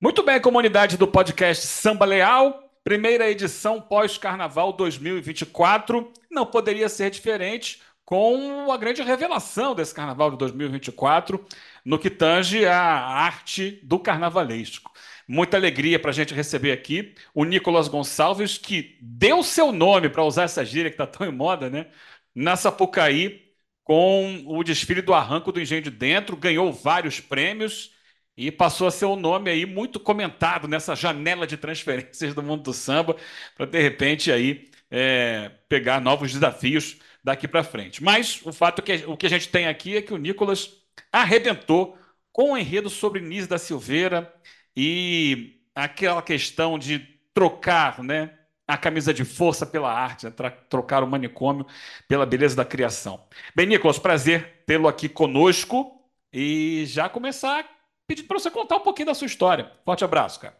Muito 0.00 0.22
bem, 0.22 0.40
comunidade 0.40 0.96
do 0.96 1.08
podcast 1.08 1.66
Samba 1.66 2.04
Leal, 2.04 2.70
primeira 2.84 3.28
edição 3.28 3.80
pós-Carnaval 3.80 4.72
2024. 4.72 6.12
Não 6.30 6.46
poderia 6.46 6.88
ser 6.88 7.10
diferente 7.10 7.82
com 8.04 8.70
a 8.70 8.76
grande 8.76 9.02
revelação 9.02 9.74
desse 9.74 9.92
Carnaval 9.92 10.30
de 10.30 10.38
2024 10.38 11.44
no 11.84 11.98
que 11.98 12.08
tange 12.10 12.64
a 12.64 12.80
arte 12.80 13.80
do 13.82 13.98
carnavalesco. 13.98 14.92
Muita 15.26 15.56
alegria 15.56 15.98
para 15.98 16.10
a 16.12 16.14
gente 16.14 16.32
receber 16.32 16.70
aqui 16.70 17.12
o 17.34 17.44
Nicolas 17.44 17.88
Gonçalves, 17.88 18.56
que 18.56 18.96
deu 19.02 19.42
seu 19.42 19.72
nome, 19.72 20.08
para 20.08 20.22
usar 20.22 20.44
essa 20.44 20.64
gíria 20.64 20.92
que 20.92 20.94
está 20.94 21.08
tão 21.08 21.26
em 21.26 21.32
moda, 21.32 21.68
né? 21.68 21.88
Na 22.32 22.54
Sapucaí, 22.54 23.48
com 23.82 24.44
o 24.46 24.62
desfile 24.62 25.02
do 25.02 25.12
Arranco 25.12 25.50
do 25.50 25.60
Engenho 25.60 25.82
de 25.82 25.90
Dentro, 25.90 26.36
ganhou 26.36 26.72
vários 26.72 27.18
prêmios 27.18 27.97
e 28.38 28.52
passou 28.52 28.86
a 28.86 28.90
ser 28.92 29.04
um 29.06 29.16
nome 29.16 29.50
aí 29.50 29.66
muito 29.66 29.98
comentado 29.98 30.68
nessa 30.68 30.94
janela 30.94 31.44
de 31.44 31.56
transferências 31.56 32.34
do 32.34 32.42
mundo 32.42 32.62
do 32.62 32.72
samba, 32.72 33.16
para 33.56 33.66
de 33.66 33.82
repente 33.82 34.30
aí 34.30 34.70
é, 34.88 35.50
pegar 35.68 36.00
novos 36.00 36.32
desafios 36.32 36.98
daqui 37.22 37.48
para 37.48 37.64
frente. 37.64 38.00
Mas 38.00 38.40
o 38.44 38.52
fato 38.52 38.78
é 38.80 38.82
que 38.84 39.04
o 39.06 39.16
que 39.16 39.26
a 39.26 39.28
gente 39.28 39.48
tem 39.48 39.66
aqui 39.66 39.96
é 39.96 40.02
que 40.02 40.14
o 40.14 40.16
Nicolas 40.16 40.70
arrebentou 41.12 41.98
com 42.30 42.52
o 42.52 42.56
enredo 42.56 42.88
sobre 42.88 43.20
Nise 43.20 43.48
da 43.48 43.58
Silveira 43.58 44.32
e 44.76 45.60
aquela 45.74 46.22
questão 46.22 46.78
de 46.78 47.00
trocar, 47.34 48.00
né, 48.04 48.38
a 48.68 48.78
camisa 48.78 49.12
de 49.12 49.24
força 49.24 49.66
pela 49.66 49.92
arte, 49.92 50.26
né, 50.26 50.32
trocar 50.70 51.02
o 51.02 51.08
manicômio 51.08 51.66
pela 52.06 52.24
beleza 52.24 52.54
da 52.54 52.64
criação. 52.64 53.26
Bem, 53.52 53.66
Nicolas, 53.66 53.98
prazer 53.98 54.62
tê-lo 54.64 54.86
aqui 54.86 55.08
conosco 55.08 56.00
e 56.32 56.84
já 56.86 57.08
começar 57.08 57.77
pedir 58.08 58.24
para 58.24 58.38
você 58.38 58.50
contar 58.50 58.76
um 58.76 58.80
pouquinho 58.80 59.06
da 59.06 59.14
sua 59.14 59.26
história. 59.26 59.70
Forte 59.84 60.02
abraço, 60.02 60.40
cara. 60.40 60.56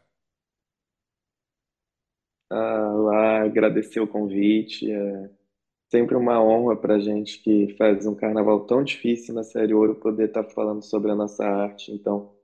Ah, 2.51 2.93
lá, 2.95 3.43
agradecer 3.45 4.01
o 4.01 4.07
convite. 4.07 4.91
É 4.91 5.31
sempre 5.91 6.15
uma 6.15 6.43
honra 6.43 6.77
para 6.77 6.97
a 6.97 7.01
gente 7.01 7.43
que 7.43 7.75
faz 7.79 8.07
um 8.07 8.15
carnaval 8.15 8.67
tão 8.67 8.85
difícil 8.85 9.35
na 9.35 9.43
Série 9.43 9.73
Ouro 9.73 9.95
poder 9.95 10.29
estar 10.29 10.45
tá 10.45 10.51
falando 10.51 10.83
sobre 10.83 11.11
a 11.11 11.15
nossa 11.15 11.45
arte. 11.45 11.91
Então, 11.91 12.35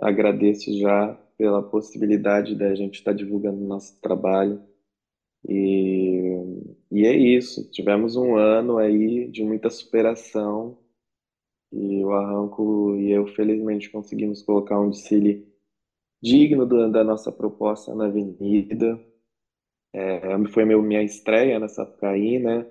agradeço 0.00 0.78
já 0.78 1.14
pela 1.38 1.62
possibilidade 1.62 2.54
da 2.54 2.74
gente 2.74 2.96
estar 2.96 3.12
tá 3.12 3.16
divulgando 3.16 3.64
o 3.64 3.66
nosso 3.66 3.98
trabalho. 4.00 4.62
E, 5.48 6.36
e 6.90 7.06
é 7.06 7.16
isso. 7.16 7.70
Tivemos 7.70 8.16
um 8.16 8.36
ano 8.36 8.78
aí 8.78 9.28
de 9.28 9.42
muita 9.42 9.70
superação 9.70 10.78
e 11.72 12.04
o 12.04 12.12
Arranco 12.12 12.96
e 12.96 13.10
eu, 13.10 13.26
felizmente, 13.26 13.90
conseguimos 13.90 14.42
colocar 14.42 14.80
um 14.80 14.90
desfile 14.90 15.44
digno 16.22 16.66
do, 16.66 16.90
da 16.90 17.04
nossa 17.04 17.32
proposta 17.32 17.94
na 17.94 18.06
Avenida. 18.06 19.00
É, 19.92 20.20
foi 20.52 20.64
meu, 20.64 20.82
minha 20.82 21.02
estreia 21.02 21.58
na 21.58 21.68
Sapucaí, 21.68 22.38
né? 22.38 22.66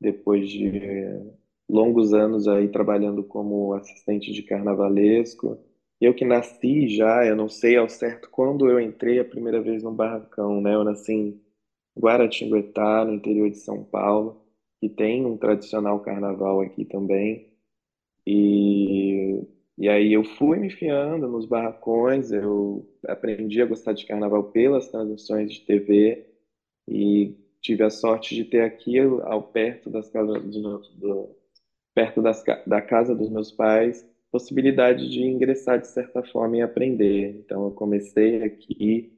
Depois 0.00 0.48
de 0.50 0.70
longos 1.68 2.12
anos 2.14 2.48
aí 2.48 2.68
trabalhando 2.68 3.24
como 3.24 3.72
assistente 3.74 4.32
de 4.32 4.42
carnavalesco. 4.42 5.58
Eu 6.00 6.14
que 6.14 6.24
nasci 6.24 6.88
já, 6.88 7.24
eu 7.26 7.36
não 7.36 7.48
sei 7.48 7.76
ao 7.76 7.88
certo 7.88 8.28
quando 8.30 8.68
eu 8.68 8.80
entrei 8.80 9.20
a 9.20 9.24
primeira 9.24 9.62
vez 9.62 9.82
no 9.82 9.92
barracão, 9.92 10.60
né? 10.60 10.74
Eu 10.74 10.84
nasci 10.84 11.12
em 11.12 11.40
Guaratinguetá, 11.98 13.04
no 13.04 13.14
interior 13.14 13.50
de 13.50 13.58
São 13.58 13.84
Paulo, 13.84 14.38
que 14.80 14.88
tem 14.90 15.24
um 15.26 15.36
tradicional 15.38 16.00
carnaval 16.00 16.60
aqui 16.60 16.84
também. 16.86 17.44
E, 18.26 19.42
e 19.78 19.88
aí 19.88 20.12
eu 20.12 20.24
fui 20.24 20.58
me 20.58 20.68
enfiando 20.68 21.28
nos 21.28 21.46
barracões, 21.46 22.30
eu 22.32 22.86
aprendi 23.06 23.60
a 23.60 23.66
gostar 23.66 23.92
de 23.92 24.06
carnaval 24.06 24.44
pelas 24.44 24.88
transmissões 24.88 25.52
de 25.52 25.60
TV 25.62 26.26
e 26.88 27.36
tive 27.60 27.82
a 27.84 27.90
sorte 27.90 28.34
de 28.34 28.44
ter 28.44 28.62
aqui 28.62 28.98
ao 28.98 29.42
perto 29.42 29.90
das 29.90 30.08
casas 30.10 30.42
do, 30.42 30.78
do, 30.78 31.36
perto 31.94 32.22
das, 32.22 32.44
da 32.66 32.80
casa 32.80 33.14
dos 33.14 33.30
meus 33.30 33.50
pais 33.52 34.06
possibilidade 34.32 35.10
de 35.10 35.22
ingressar 35.22 35.78
de 35.78 35.86
certa 35.86 36.22
forma 36.22 36.56
e 36.56 36.62
aprender. 36.62 37.36
Então 37.38 37.66
eu 37.66 37.70
comecei 37.72 38.42
aqui 38.42 39.12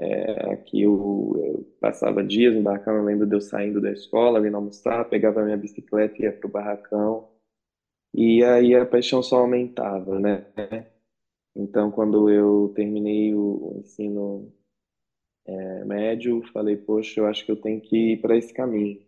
é, 0.00 0.52
aqui 0.52 0.82
eu, 0.82 1.34
eu, 1.44 1.76
passava 1.80 2.22
dias 2.22 2.54
no 2.54 2.62
barracão, 2.62 2.96
eu 2.96 3.04
lembro 3.04 3.26
de 3.26 3.34
eu 3.34 3.40
saindo 3.40 3.80
da 3.80 3.90
escola, 3.90 4.40
vindo 4.40 4.56
almoçar, 4.56 5.04
pegava 5.08 5.44
minha 5.44 5.56
bicicleta 5.56 6.14
e 6.18 6.22
ia 6.22 6.32
para 6.32 6.46
o 6.46 6.50
barracão 6.50 7.28
e 8.14 8.42
aí 8.44 8.74
a 8.74 8.84
paixão 8.86 9.22
só 9.22 9.38
aumentava, 9.38 10.18
né? 10.18 10.46
Então, 11.54 11.90
quando 11.90 12.30
eu 12.30 12.72
terminei 12.74 13.34
o 13.34 13.74
ensino 13.78 14.50
é, 15.46 15.84
médio, 15.84 16.42
falei, 16.52 16.76
poxa, 16.76 17.20
eu 17.20 17.26
acho 17.26 17.44
que 17.44 17.50
eu 17.50 17.56
tenho 17.56 17.80
que 17.80 18.12
ir 18.12 18.20
para 18.20 18.36
esse 18.36 18.52
caminho. 18.52 19.00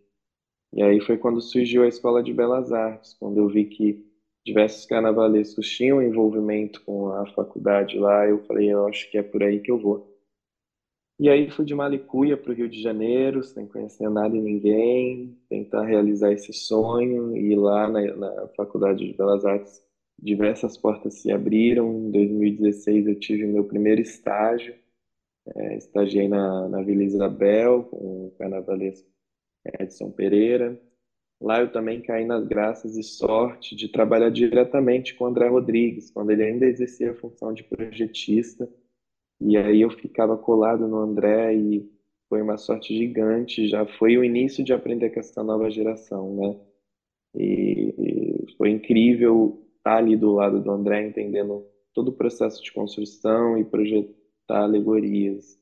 E 0.74 0.82
aí 0.82 1.00
foi 1.00 1.18
quando 1.18 1.40
surgiu 1.40 1.84
a 1.84 1.88
Escola 1.88 2.22
de 2.22 2.32
Belas 2.34 2.72
Artes, 2.72 3.14
quando 3.20 3.38
eu 3.38 3.48
vi 3.48 3.66
que 3.66 4.04
diversos 4.44 4.86
carnavalescos 4.86 5.68
tinham 5.68 6.02
envolvimento 6.02 6.82
com 6.84 7.08
a 7.10 7.26
faculdade 7.28 7.98
lá, 7.98 8.26
eu 8.28 8.40
falei, 8.46 8.72
eu 8.72 8.86
acho 8.88 9.10
que 9.10 9.18
é 9.18 9.22
por 9.22 9.42
aí 9.42 9.60
que 9.60 9.70
eu 9.70 9.78
vou. 9.78 10.09
E 11.20 11.28
aí 11.28 11.50
fui 11.50 11.66
de 11.66 11.74
Malicuia 11.74 12.34
para 12.34 12.50
o 12.50 12.54
Rio 12.54 12.66
de 12.66 12.80
Janeiro, 12.80 13.42
sem 13.42 13.66
conhecer 13.66 14.08
nada 14.08 14.34
e 14.34 14.40
ninguém, 14.40 15.36
tentar 15.50 15.84
realizar 15.84 16.32
esse 16.32 16.50
sonho. 16.50 17.36
E 17.36 17.54
lá 17.54 17.86
na, 17.86 18.00
na 18.16 18.48
Faculdade 18.56 19.06
de 19.06 19.12
Belas 19.12 19.44
Artes, 19.44 19.82
diversas 20.18 20.78
portas 20.78 21.20
se 21.20 21.30
abriram. 21.30 21.92
Em 21.92 22.10
2016 22.10 23.06
eu 23.06 23.20
tive 23.20 23.44
meu 23.44 23.64
primeiro 23.64 24.00
estágio. 24.00 24.74
É, 25.54 25.76
estagiei 25.76 26.26
na, 26.26 26.66
na 26.70 26.80
Vila 26.80 27.02
Isabel 27.02 27.84
com 27.84 28.28
o 28.28 28.34
carnavalesco 28.38 29.06
Edson 29.78 30.10
Pereira. 30.10 30.80
Lá 31.38 31.60
eu 31.60 31.70
também 31.70 32.00
caí 32.00 32.24
nas 32.24 32.46
graças 32.46 32.96
e 32.96 33.02
sorte 33.02 33.76
de 33.76 33.88
trabalhar 33.88 34.30
diretamente 34.30 35.14
com 35.14 35.24
o 35.24 35.26
André 35.26 35.48
Rodrigues, 35.48 36.10
quando 36.10 36.30
ele 36.30 36.44
ainda 36.44 36.64
exercia 36.64 37.10
a 37.10 37.14
função 37.14 37.52
de 37.52 37.62
projetista 37.62 38.66
e 39.40 39.56
aí 39.56 39.80
eu 39.80 39.90
ficava 39.90 40.36
colado 40.36 40.86
no 40.86 40.98
André 40.98 41.54
e 41.54 41.90
foi 42.28 42.42
uma 42.42 42.56
sorte 42.56 42.96
gigante. 42.96 43.68
Já 43.68 43.86
foi 43.86 44.16
o 44.16 44.24
início 44.24 44.62
de 44.62 44.72
aprender 44.72 45.10
com 45.10 45.20
essa 45.20 45.42
nova 45.42 45.70
geração, 45.70 46.36
né? 46.36 46.60
E, 47.34 48.46
foi 48.58 48.70
incrível 48.70 49.66
estar 49.78 49.96
ali 49.96 50.16
do 50.16 50.32
lado 50.32 50.60
do 50.62 50.70
André, 50.70 51.06
entendendo 51.06 51.66
todo 51.94 52.08
o 52.08 52.12
processo 52.12 52.62
de 52.62 52.72
construção 52.72 53.56
e 53.58 53.64
projetar 53.64 54.14
alegorias. 54.64 55.58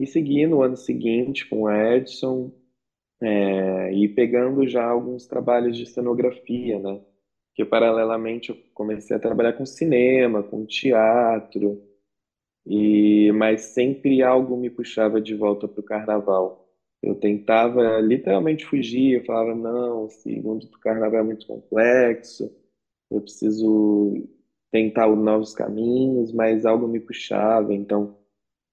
E 0.00 0.06
segui 0.06 0.46
no 0.46 0.62
ano 0.62 0.76
seguinte 0.76 1.46
com 1.48 1.62
o 1.62 1.70
Edson 1.70 2.50
é, 3.20 3.92
e 3.94 4.08
pegando 4.08 4.66
já 4.66 4.84
alguns 4.84 5.26
trabalhos 5.26 5.76
de 5.76 5.86
cenografia, 5.86 6.78
né? 6.78 7.00
Que 7.54 7.64
paralelamente 7.64 8.50
eu 8.50 8.56
comecei 8.72 9.14
a 9.14 9.20
trabalhar 9.20 9.52
com 9.52 9.66
cinema, 9.66 10.42
com 10.42 10.64
teatro, 10.64 11.91
e 12.66 13.32
mas 13.32 13.62
sempre 13.74 14.22
algo 14.22 14.56
me 14.56 14.70
puxava 14.70 15.20
de 15.20 15.34
volta 15.34 15.68
para 15.68 15.80
o 15.80 15.84
carnaval. 15.84 16.68
Eu 17.02 17.14
tentava 17.16 18.00
literalmente 18.00 18.64
fugir, 18.64 19.14
eu 19.18 19.24
falava, 19.24 19.54
não, 19.54 20.06
esse 20.06 20.40
mundo 20.40 20.66
do 20.68 20.78
carnaval 20.78 21.20
é 21.20 21.24
muito 21.24 21.46
complexo, 21.46 22.50
eu 23.10 23.20
preciso 23.20 24.28
tentar 24.70 25.08
novos 25.14 25.54
caminhos, 25.54 26.32
mas 26.32 26.64
algo 26.66 26.88
me 26.88 27.00
puxava. 27.00 27.74
Então, 27.74 28.16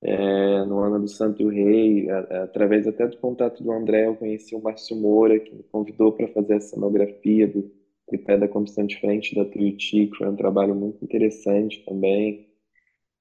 é, 0.01 0.65
no 0.65 0.79
ano 0.79 0.99
do 1.01 1.07
Santo 1.09 1.47
Rei, 1.49 2.09
a, 2.09 2.43
através 2.45 2.87
até 2.87 3.07
do 3.07 3.17
contato 3.17 3.63
do 3.63 3.71
André, 3.71 4.07
eu 4.07 4.15
conheci 4.15 4.55
o 4.55 4.61
Márcio 4.61 4.95
Moura, 4.95 5.39
que 5.39 5.53
me 5.53 5.63
convidou 5.63 6.13
para 6.13 6.27
fazer 6.29 6.55
a 6.55 6.61
cenografia 6.61 7.47
do 7.47 7.71
tripé 8.07 8.37
da 8.37 8.47
comissão 8.47 8.85
de 8.85 8.99
frente 8.99 9.35
da 9.35 9.45
Tuiuti, 9.45 10.07
que 10.07 10.17
foi 10.17 10.27
um 10.29 10.35
trabalho 10.35 10.75
muito 10.75 11.03
interessante 11.03 11.83
também. 11.85 12.48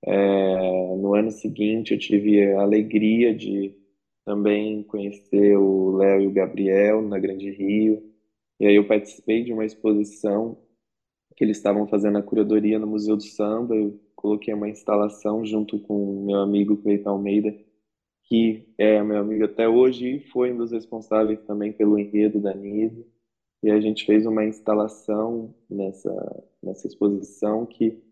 É, 0.04 0.96
no 0.96 1.14
ano 1.14 1.30
seguinte, 1.30 1.92
eu 1.92 1.98
tive 1.98 2.52
a 2.52 2.62
alegria 2.62 3.34
de 3.34 3.74
também 4.24 4.82
conhecer 4.84 5.56
o 5.56 5.96
Léo 5.96 6.22
e 6.22 6.26
o 6.26 6.32
Gabriel 6.32 7.02
na 7.02 7.18
Grande 7.18 7.50
Rio. 7.50 8.02
E 8.60 8.66
aí 8.66 8.74
eu 8.76 8.86
participei 8.86 9.42
de 9.42 9.52
uma 9.52 9.64
exposição 9.64 10.58
que 11.36 11.44
eles 11.44 11.56
estavam 11.56 11.86
fazendo 11.86 12.18
a 12.18 12.22
curadoria 12.22 12.78
no 12.78 12.86
Museu 12.86 13.16
do 13.16 13.22
Samba. 13.22 13.74
Eu 13.74 13.98
coloquei 14.14 14.52
uma 14.52 14.68
instalação 14.68 15.44
junto 15.46 15.78
com 15.80 16.24
meu 16.26 16.40
amigo 16.40 16.76
Cleiton 16.76 17.10
Almeida, 17.10 17.56
que 18.24 18.68
é 18.76 19.02
meu 19.02 19.18
amigo 19.18 19.44
até 19.44 19.68
hoje 19.68 20.16
e 20.16 20.20
foi 20.20 20.52
um 20.52 20.58
dos 20.58 20.72
responsáveis 20.72 21.40
também 21.42 21.72
pelo 21.72 21.98
enredo 21.98 22.40
da 22.40 22.52
NISE. 22.52 23.06
E 23.62 23.70
a 23.70 23.80
gente 23.80 24.04
fez 24.04 24.26
uma 24.26 24.44
instalação 24.44 25.54
nessa, 25.70 26.44
nessa 26.62 26.86
exposição 26.86 27.64
que 27.64 28.02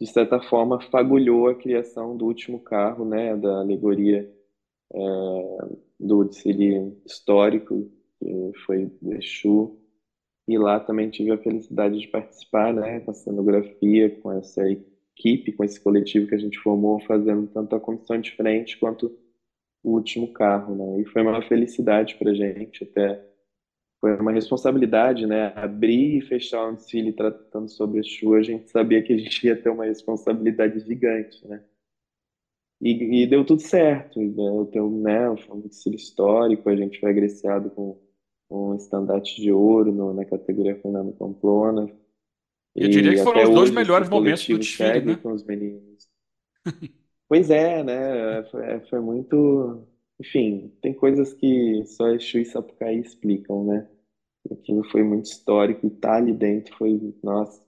de 0.00 0.06
certa 0.06 0.40
forma, 0.40 0.80
fagulhou 0.80 1.48
a 1.48 1.54
criação 1.54 2.16
do 2.16 2.26
último 2.26 2.60
carro, 2.60 3.04
né, 3.04 3.36
da 3.36 3.60
alegoria 3.60 4.30
é, 4.92 4.98
do 5.98 6.24
desfile 6.24 6.96
histórico, 7.04 7.90
que 8.18 8.52
foi 8.64 8.90
Exu. 9.02 9.76
E 10.46 10.56
lá 10.56 10.80
também 10.80 11.10
tive 11.10 11.30
a 11.32 11.38
felicidade 11.38 11.98
de 11.98 12.08
participar, 12.08 12.72
né, 12.72 13.00
com 13.00 13.10
a 13.10 13.14
cenografia, 13.14 14.10
com 14.20 14.32
essa 14.32 14.62
equipe, 14.70 15.52
com 15.52 15.64
esse 15.64 15.80
coletivo 15.80 16.28
que 16.28 16.34
a 16.34 16.38
gente 16.38 16.58
formou, 16.60 17.00
fazendo 17.00 17.46
tanto 17.48 17.74
a 17.76 17.80
comissão 17.80 18.20
de 18.20 18.34
frente 18.34 18.78
quanto 18.78 19.14
o 19.82 19.92
último 19.92 20.32
carro, 20.32 20.74
né? 20.74 21.00
E 21.00 21.04
foi 21.06 21.22
uma 21.22 21.42
felicidade 21.42 22.16
para 22.16 22.34
gente, 22.34 22.84
até 22.84 23.27
foi 24.00 24.16
uma 24.16 24.32
responsabilidade, 24.32 25.26
né? 25.26 25.52
Abrir 25.56 26.18
e 26.18 26.20
fechar 26.20 26.68
um 26.68 26.74
desfile 26.74 27.12
tratando 27.12 27.68
sobre 27.68 28.00
a 28.00 28.02
chuva, 28.02 28.36
a 28.36 28.42
gente 28.42 28.70
sabia 28.70 29.02
que 29.02 29.12
a 29.12 29.18
gente 29.18 29.46
ia 29.46 29.60
ter 29.60 29.70
uma 29.70 29.84
responsabilidade 29.84 30.80
gigante, 30.80 31.46
né? 31.46 31.62
E, 32.80 33.22
e 33.22 33.26
deu 33.26 33.44
tudo 33.44 33.60
certo, 33.60 34.20
deu, 34.70 34.90
né? 34.90 35.36
Foi 35.38 35.56
um 35.56 35.60
desfile 35.60 35.96
histórico, 35.96 36.68
a 36.68 36.76
gente 36.76 37.00
foi 37.00 37.10
agraciado 37.10 37.70
com 37.70 38.00
um 38.50 38.74
estandarte 38.76 39.40
de 39.40 39.52
ouro 39.52 39.92
no, 39.92 40.14
na 40.14 40.24
categoria 40.24 40.80
Fernando 40.80 41.12
Pamplona. 41.12 41.90
Eu 42.74 42.88
diria 42.88 43.14
que 43.14 43.24
foram 43.24 43.42
os 43.42 43.50
dois 43.50 43.70
melhores 43.70 44.08
momentos 44.08 44.46
do 44.46 44.58
desfile, 44.58 45.00
né? 45.00 45.16
com 45.16 45.32
os 45.32 45.44
meninos. 45.44 46.08
pois 47.28 47.50
é, 47.50 47.82
né? 47.82 48.44
Foi, 48.44 48.80
foi 48.88 49.00
muito 49.00 49.84
enfim, 50.20 50.72
tem 50.80 50.92
coisas 50.94 51.32
que 51.32 51.84
só 51.86 52.08
Exu 52.08 52.38
e 52.38 52.44
Sapucaí 52.44 52.98
explicam, 52.98 53.64
né? 53.64 53.86
Aquilo 54.50 54.82
foi 54.84 55.02
muito 55.02 55.26
histórico 55.26 55.86
e 55.86 55.90
tá 55.90 56.16
ali 56.16 56.32
dentro 56.32 56.74
foi, 56.76 57.14
nossa, 57.22 57.62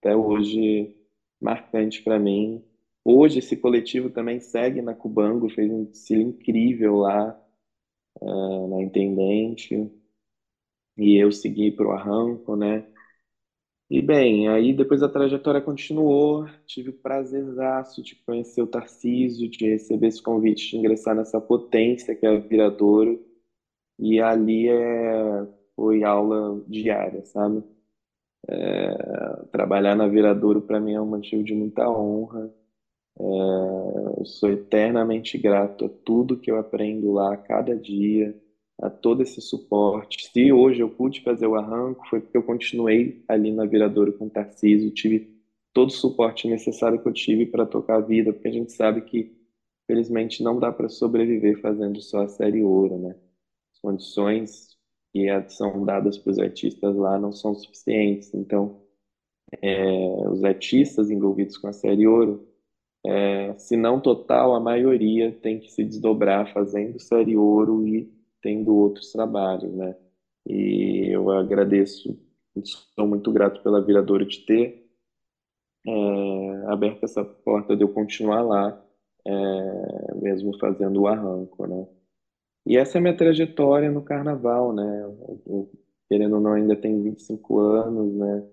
até 0.00 0.16
hoje 0.16 0.94
marcante 1.40 2.02
para 2.02 2.18
mim. 2.18 2.62
Hoje 3.04 3.40
esse 3.40 3.56
coletivo 3.56 4.10
também 4.10 4.40
segue 4.40 4.80
na 4.82 4.94
Cubango, 4.94 5.48
fez 5.50 5.70
um 5.70 5.84
desfile 5.84 6.22
incrível 6.24 6.96
lá 6.98 7.36
uh, 8.20 8.68
na 8.68 8.82
Intendente. 8.82 9.90
E 10.96 11.16
eu 11.16 11.32
segui 11.32 11.70
para 11.70 11.86
o 11.88 11.92
Arranco, 11.92 12.56
né? 12.56 12.84
E 13.92 14.00
bem, 14.00 14.48
aí 14.48 14.72
depois 14.72 15.02
a 15.02 15.08
trajetória 15.08 15.60
continuou, 15.60 16.46
tive 16.64 16.88
o 16.88 16.92
prazerzaço 16.94 18.02
de 18.02 18.16
conhecer 18.24 18.62
o 18.62 18.66
Tarcísio, 18.66 19.50
de 19.50 19.68
receber 19.68 20.06
esse 20.06 20.22
convite 20.22 20.70
de 20.70 20.78
ingressar 20.78 21.14
nessa 21.14 21.38
potência 21.38 22.16
que 22.16 22.24
é 22.24 22.30
a 22.30 22.38
Viradouro, 22.38 23.22
e 23.98 24.18
ali 24.18 24.66
é, 24.66 25.46
foi 25.76 26.04
aula 26.04 26.64
diária, 26.66 27.22
sabe? 27.26 27.62
É, 28.48 28.94
trabalhar 29.52 29.94
na 29.94 30.08
Viradouro 30.08 30.62
para 30.62 30.80
mim 30.80 30.94
é 30.94 31.00
um 31.00 31.04
motivo 31.04 31.44
de 31.44 31.54
muita 31.54 31.86
honra, 31.90 32.50
é, 33.20 33.22
eu 34.20 34.24
sou 34.24 34.50
eternamente 34.50 35.36
grato 35.36 35.84
a 35.84 35.90
tudo 35.90 36.38
que 36.38 36.50
eu 36.50 36.56
aprendo 36.58 37.12
lá, 37.12 37.34
a 37.34 37.36
cada 37.36 37.76
dia, 37.76 38.34
a 38.82 38.90
todo 38.90 39.22
esse 39.22 39.40
suporte. 39.40 40.28
Se 40.32 40.52
hoje 40.52 40.80
eu 40.80 40.90
pude 40.90 41.22
fazer 41.22 41.46
o 41.46 41.54
arranco, 41.54 42.04
foi 42.08 42.20
porque 42.20 42.36
eu 42.36 42.42
continuei 42.42 43.24
ali 43.28 43.52
na 43.52 43.64
Viradouro 43.64 44.12
com 44.14 44.26
o 44.26 44.90
tive 44.90 45.40
todo 45.72 45.88
o 45.90 45.92
suporte 45.92 46.48
necessário 46.48 47.00
que 47.00 47.08
eu 47.08 47.12
tive 47.12 47.46
para 47.46 47.64
tocar 47.64 47.98
a 47.98 48.00
vida, 48.00 48.32
porque 48.32 48.48
a 48.48 48.52
gente 48.52 48.72
sabe 48.72 49.02
que, 49.02 49.38
felizmente, 49.86 50.42
não 50.42 50.58
dá 50.58 50.72
para 50.72 50.88
sobreviver 50.88 51.60
fazendo 51.60 52.02
só 52.02 52.22
a 52.22 52.28
série 52.28 52.62
ouro, 52.62 52.98
né? 52.98 53.14
As 53.72 53.80
condições 53.80 54.76
que 55.12 55.28
são 55.50 55.84
dadas 55.84 56.18
para 56.18 56.32
os 56.32 56.38
artistas 56.38 56.96
lá 56.96 57.18
não 57.18 57.30
são 57.32 57.54
suficientes. 57.54 58.34
Então, 58.34 58.82
é, 59.60 60.28
os 60.28 60.42
artistas 60.42 61.08
envolvidos 61.08 61.56
com 61.56 61.68
a 61.68 61.72
série 61.72 62.06
ouro, 62.06 62.48
é, 63.06 63.54
se 63.58 63.76
não 63.76 64.00
total, 64.00 64.54
a 64.54 64.60
maioria 64.60 65.30
tem 65.30 65.60
que 65.60 65.70
se 65.70 65.84
desdobrar 65.84 66.52
fazendo 66.52 66.98
série 66.98 67.36
ouro 67.36 67.86
e 67.86 68.21
tendo 68.42 68.74
outros 68.74 69.12
trabalhos, 69.12 69.72
né? 69.72 69.96
E 70.46 71.08
eu 71.10 71.30
agradeço, 71.30 72.18
sou 72.94 73.06
muito 73.06 73.30
grato 73.32 73.62
pela 73.62 73.80
Viradouro 73.80 74.26
de 74.26 74.44
ter 74.44 74.84
é, 75.86 76.64
aberto 76.66 77.04
essa 77.04 77.24
porta 77.24 77.76
de 77.76 77.82
eu 77.82 77.88
continuar 77.88 78.42
lá, 78.42 78.84
é, 79.26 80.14
mesmo 80.16 80.58
fazendo 80.58 81.02
o 81.02 81.06
arranco, 81.06 81.66
né? 81.66 81.86
E 82.66 82.76
essa 82.76 82.98
é 82.98 83.00
a 83.00 83.02
minha 83.02 83.16
trajetória 83.16 83.90
no 83.90 84.02
carnaval, 84.02 84.72
né? 84.72 85.04
Eu, 85.46 85.70
querendo 86.08 86.34
ou 86.34 86.40
não, 86.40 86.52
ainda 86.52 86.76
tenho 86.76 87.02
25 87.02 87.58
anos, 87.58 88.14
né? 88.14 88.48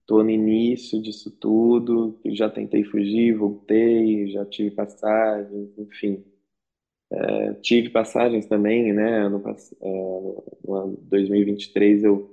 Estou 0.00 0.18
uhum. 0.18 0.24
no 0.24 0.30
início 0.30 1.00
disso 1.00 1.30
tudo, 1.30 2.20
já 2.26 2.50
tentei 2.50 2.84
fugir, 2.84 3.36
voltei, 3.36 4.28
já 4.28 4.44
tive 4.44 4.70
passagens, 4.72 5.78
enfim. 5.78 6.24
É, 7.12 7.52
tive 7.54 7.90
passagens 7.90 8.46
também, 8.46 8.92
né? 8.92 9.28
No, 9.28 9.42
é, 9.46 10.42
no 10.64 10.74
ano 10.74 10.98
2023 11.02 12.04
eu, 12.04 12.30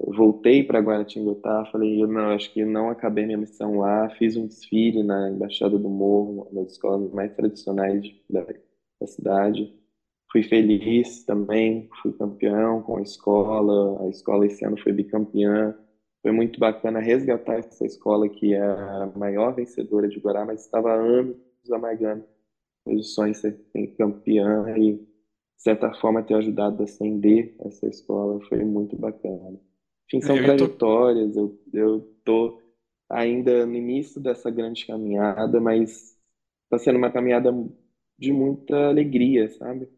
eu 0.00 0.12
voltei 0.14 0.64
para 0.64 0.80
Guaratinguetá, 0.80 1.66
falei, 1.70 2.02
eu 2.02 2.06
não, 2.08 2.30
acho 2.30 2.50
que 2.52 2.64
não 2.64 2.88
acabei 2.88 3.26
minha 3.26 3.36
missão 3.36 3.78
lá, 3.78 4.08
fiz 4.10 4.34
um 4.36 4.46
desfile 4.46 5.02
na 5.02 5.30
Embaixada 5.30 5.78
do 5.78 5.88
Morro, 5.90 6.48
uma 6.50 6.62
das 6.62 6.72
escolas 6.72 7.12
mais 7.12 7.34
tradicionais 7.34 8.02
da, 8.30 8.46
da 9.00 9.06
cidade. 9.06 9.74
Fui 10.32 10.42
feliz 10.42 11.24
também, 11.24 11.88
fui 12.02 12.12
campeão 12.12 12.82
com 12.82 12.96
a 12.98 13.02
escola, 13.02 14.04
a 14.06 14.08
escola 14.08 14.46
esse 14.46 14.64
ano 14.64 14.78
foi 14.78 14.92
bicampeã. 14.92 15.76
Foi 16.22 16.32
muito 16.32 16.58
bacana 16.60 16.98
resgatar 17.00 17.58
essa 17.58 17.84
escola 17.86 18.28
que 18.28 18.54
é 18.54 18.60
a 18.62 19.12
maior 19.16 19.54
vencedora 19.54 20.08
de 20.08 20.18
Guará, 20.18 20.44
mas 20.46 20.64
estava 20.64 20.92
há 20.92 20.94
anos 20.94 21.36
amargando 21.72 22.24
posições 22.88 23.38
ser 23.38 23.58
campeã 23.96 24.76
e, 24.78 24.94
de 24.96 25.06
certa 25.62 25.92
forma, 25.94 26.22
ter 26.22 26.34
ajudado 26.34 26.82
a 26.82 26.84
acender 26.84 27.54
essa 27.60 27.86
escola 27.88 28.40
foi 28.48 28.64
muito 28.64 28.96
bacana. 28.96 29.60
Enfim, 30.06 30.20
são 30.22 30.36
eu 30.36 30.44
trajetórias, 30.44 31.34
tô... 31.34 31.40
eu, 31.40 31.60
eu 31.72 32.00
tô 32.24 32.62
ainda 33.08 33.66
no 33.66 33.74
início 33.74 34.20
dessa 34.20 34.50
grande 34.50 34.86
caminhada, 34.86 35.60
mas 35.60 36.18
está 36.64 36.78
sendo 36.78 36.98
uma 36.98 37.12
caminhada 37.12 37.52
de 38.18 38.32
muita 38.32 38.88
alegria, 38.88 39.48
sabe? 39.50 39.88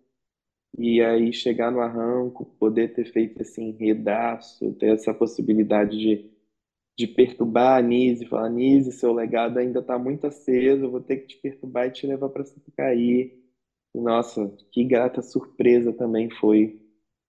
E 0.78 1.00
aí 1.02 1.32
chegar 1.32 1.70
no 1.70 1.80
arranco, 1.80 2.46
poder 2.58 2.94
ter 2.94 3.04
feito 3.12 3.40
esse 3.42 3.60
enredaço, 3.62 4.72
ter 4.74 4.94
essa 4.94 5.12
possibilidade 5.14 5.98
de 5.98 6.30
de 6.98 7.06
perturbar 7.06 7.78
a 7.78 7.82
Nise, 7.82 8.26
falar, 8.26 8.50
Nise, 8.50 8.92
seu 8.92 9.12
legado 9.12 9.58
ainda 9.58 9.80
está 9.80 9.98
muito 9.98 10.26
aceso, 10.26 10.84
eu 10.84 10.90
vou 10.90 11.00
ter 11.00 11.18
que 11.18 11.28
te 11.28 11.36
perturbar 11.38 11.86
e 11.86 11.90
te 11.92 12.06
levar 12.06 12.28
para 12.28 12.44
Sapucaí. 12.44 13.38
Nossa, 13.94 14.52
que 14.70 14.84
grata 14.84 15.22
surpresa 15.22 15.92
também 15.92 16.30
foi 16.30 16.78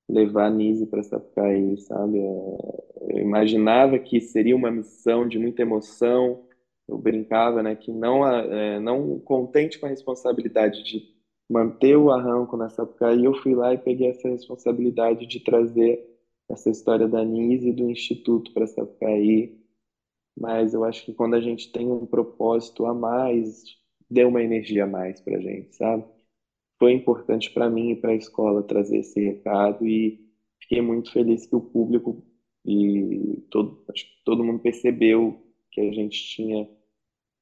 levar 0.09 0.47
a 0.47 0.49
Nise 0.49 0.85
para 0.85 1.03
Sapucaí, 1.03 1.77
sabe? 1.79 2.19
É, 2.19 3.17
eu 3.17 3.19
imaginava 3.19 3.97
que 3.97 4.19
seria 4.19 4.55
uma 4.55 4.71
missão 4.71 5.27
de 5.27 5.39
muita 5.39 5.61
emoção, 5.61 6.45
eu 6.87 6.97
brincava, 6.97 7.63
né, 7.63 7.75
que 7.75 7.91
não, 7.91 8.27
é, 8.27 8.79
não 8.79 9.19
contente 9.19 9.79
com 9.79 9.85
a 9.85 9.89
responsabilidade 9.89 10.83
de 10.83 11.01
manter 11.49 11.95
o 11.97 12.11
arranco 12.11 12.57
na 12.57 12.69
Sapucaí, 12.69 13.23
eu 13.25 13.33
fui 13.35 13.55
lá 13.55 13.73
e 13.73 13.77
peguei 13.77 14.09
essa 14.09 14.27
responsabilidade 14.29 15.25
de 15.25 15.39
trazer 15.39 16.10
essa 16.51 16.69
história 16.69 17.07
da 17.07 17.23
Nise 17.23 17.69
e 17.69 17.73
do 17.73 17.89
Instituto 17.89 18.53
para 18.53 18.67
Sapucaí, 18.67 19.59
mas 20.37 20.73
eu 20.73 20.83
acho 20.83 21.05
que 21.05 21.13
quando 21.13 21.35
a 21.35 21.41
gente 21.41 21.71
tem 21.71 21.87
um 21.87 22.05
propósito 22.05 22.85
a 22.85 22.93
mais, 22.93 23.63
deu 24.09 24.29
uma 24.29 24.41
energia 24.43 24.85
a 24.85 24.87
mais 24.87 25.21
para 25.21 25.37
a 25.37 25.41
gente, 25.41 25.75
sabe? 25.75 26.05
Foi 26.79 26.93
importante 26.93 27.51
para 27.51 27.69
mim 27.69 27.91
e 27.91 27.95
para 27.95 28.11
a 28.11 28.15
escola 28.15 28.63
trazer 28.63 28.99
esse 28.99 29.19
recado 29.19 29.85
e 29.85 30.19
fiquei 30.59 30.81
muito 30.81 31.11
feliz 31.11 31.45
que 31.45 31.55
o 31.55 31.61
público 31.61 32.23
e 32.65 33.43
todo, 33.49 33.83
acho 33.89 34.05
que 34.05 34.23
todo 34.23 34.43
mundo 34.43 34.59
percebeu 34.59 35.41
que 35.71 35.81
a 35.81 35.91
gente 35.91 36.23
tinha 36.23 36.69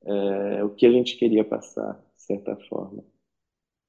é, 0.03 0.63
o 0.63 0.69
que 0.69 0.85
a 0.85 0.91
gente 0.91 1.17
queria 1.17 1.43
passar, 1.43 1.93
de 2.15 2.23
certa 2.23 2.55
forma. 2.67 3.03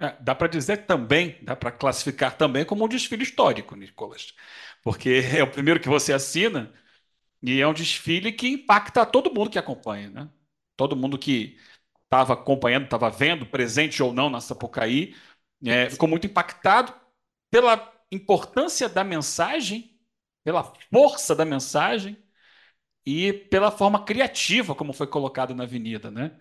É, 0.00 0.16
dá 0.20 0.34
para 0.34 0.48
dizer 0.48 0.86
também, 0.86 1.38
dá 1.42 1.54
para 1.54 1.70
classificar 1.70 2.36
também 2.36 2.64
como 2.64 2.84
um 2.84 2.88
desfile 2.88 3.22
histórico, 3.22 3.76
Nicolas, 3.76 4.34
porque 4.82 5.22
é 5.36 5.42
o 5.42 5.50
primeiro 5.50 5.78
que 5.80 5.88
você 5.88 6.12
assina 6.12 6.72
e 7.42 7.60
é 7.60 7.66
um 7.68 7.74
desfile 7.74 8.32
que 8.32 8.48
impacta 8.48 9.06
todo 9.06 9.32
mundo 9.34 9.50
que 9.50 9.58
acompanha, 9.58 10.10
né? 10.10 10.30
Todo 10.76 10.96
mundo 10.96 11.18
que 11.18 11.58
estava 12.04 12.34
acompanhando, 12.34 12.84
estava 12.84 13.10
vendo, 13.10 13.46
presente 13.46 14.02
ou 14.02 14.12
não 14.12 14.30
na 14.30 14.40
Sapucaí, 14.40 15.16
é, 15.64 15.90
ficou 15.90 16.08
muito 16.08 16.26
impactado 16.26 16.94
pela 17.50 17.92
importância 18.12 18.88
da 18.88 19.04
mensagem, 19.04 19.98
pela 20.44 20.64
força 20.92 21.34
da 21.36 21.44
mensagem 21.44 22.18
e 23.06 23.32
pela 23.32 23.70
forma 23.70 24.04
criativa 24.04 24.74
como 24.74 24.92
foi 24.92 25.06
colocado 25.06 25.54
na 25.54 25.64
avenida, 25.64 26.10
né? 26.10 26.38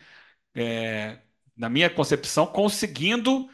É, 0.56 1.20
na 1.60 1.70
minha 1.70 1.90
concepção, 1.90 2.48
conseguindo 2.48 3.50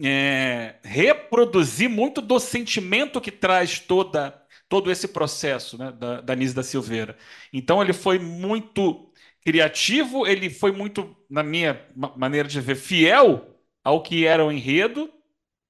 é, 0.00 0.76
reproduzir 0.84 1.90
muito 1.90 2.20
do 2.20 2.38
sentimento 2.38 3.20
que 3.20 3.32
traz 3.32 3.80
toda 3.80 4.40
todo 4.68 4.90
esse 4.90 5.08
processo 5.08 5.76
né, 5.76 5.92
da, 5.92 6.20
da 6.20 6.34
Nise 6.34 6.54
da 6.54 6.62
Silveira. 6.62 7.16
Então 7.52 7.82
ele 7.82 7.92
foi 7.92 8.18
muito 8.18 9.12
criativo, 9.42 10.26
ele 10.26 10.48
foi 10.48 10.72
muito, 10.72 11.14
na 11.28 11.42
minha 11.42 11.86
maneira 12.16 12.48
de 12.48 12.60
ver, 12.60 12.76
fiel 12.76 13.46
ao 13.84 14.02
que 14.02 14.26
era 14.26 14.44
o 14.44 14.50
enredo, 14.50 15.12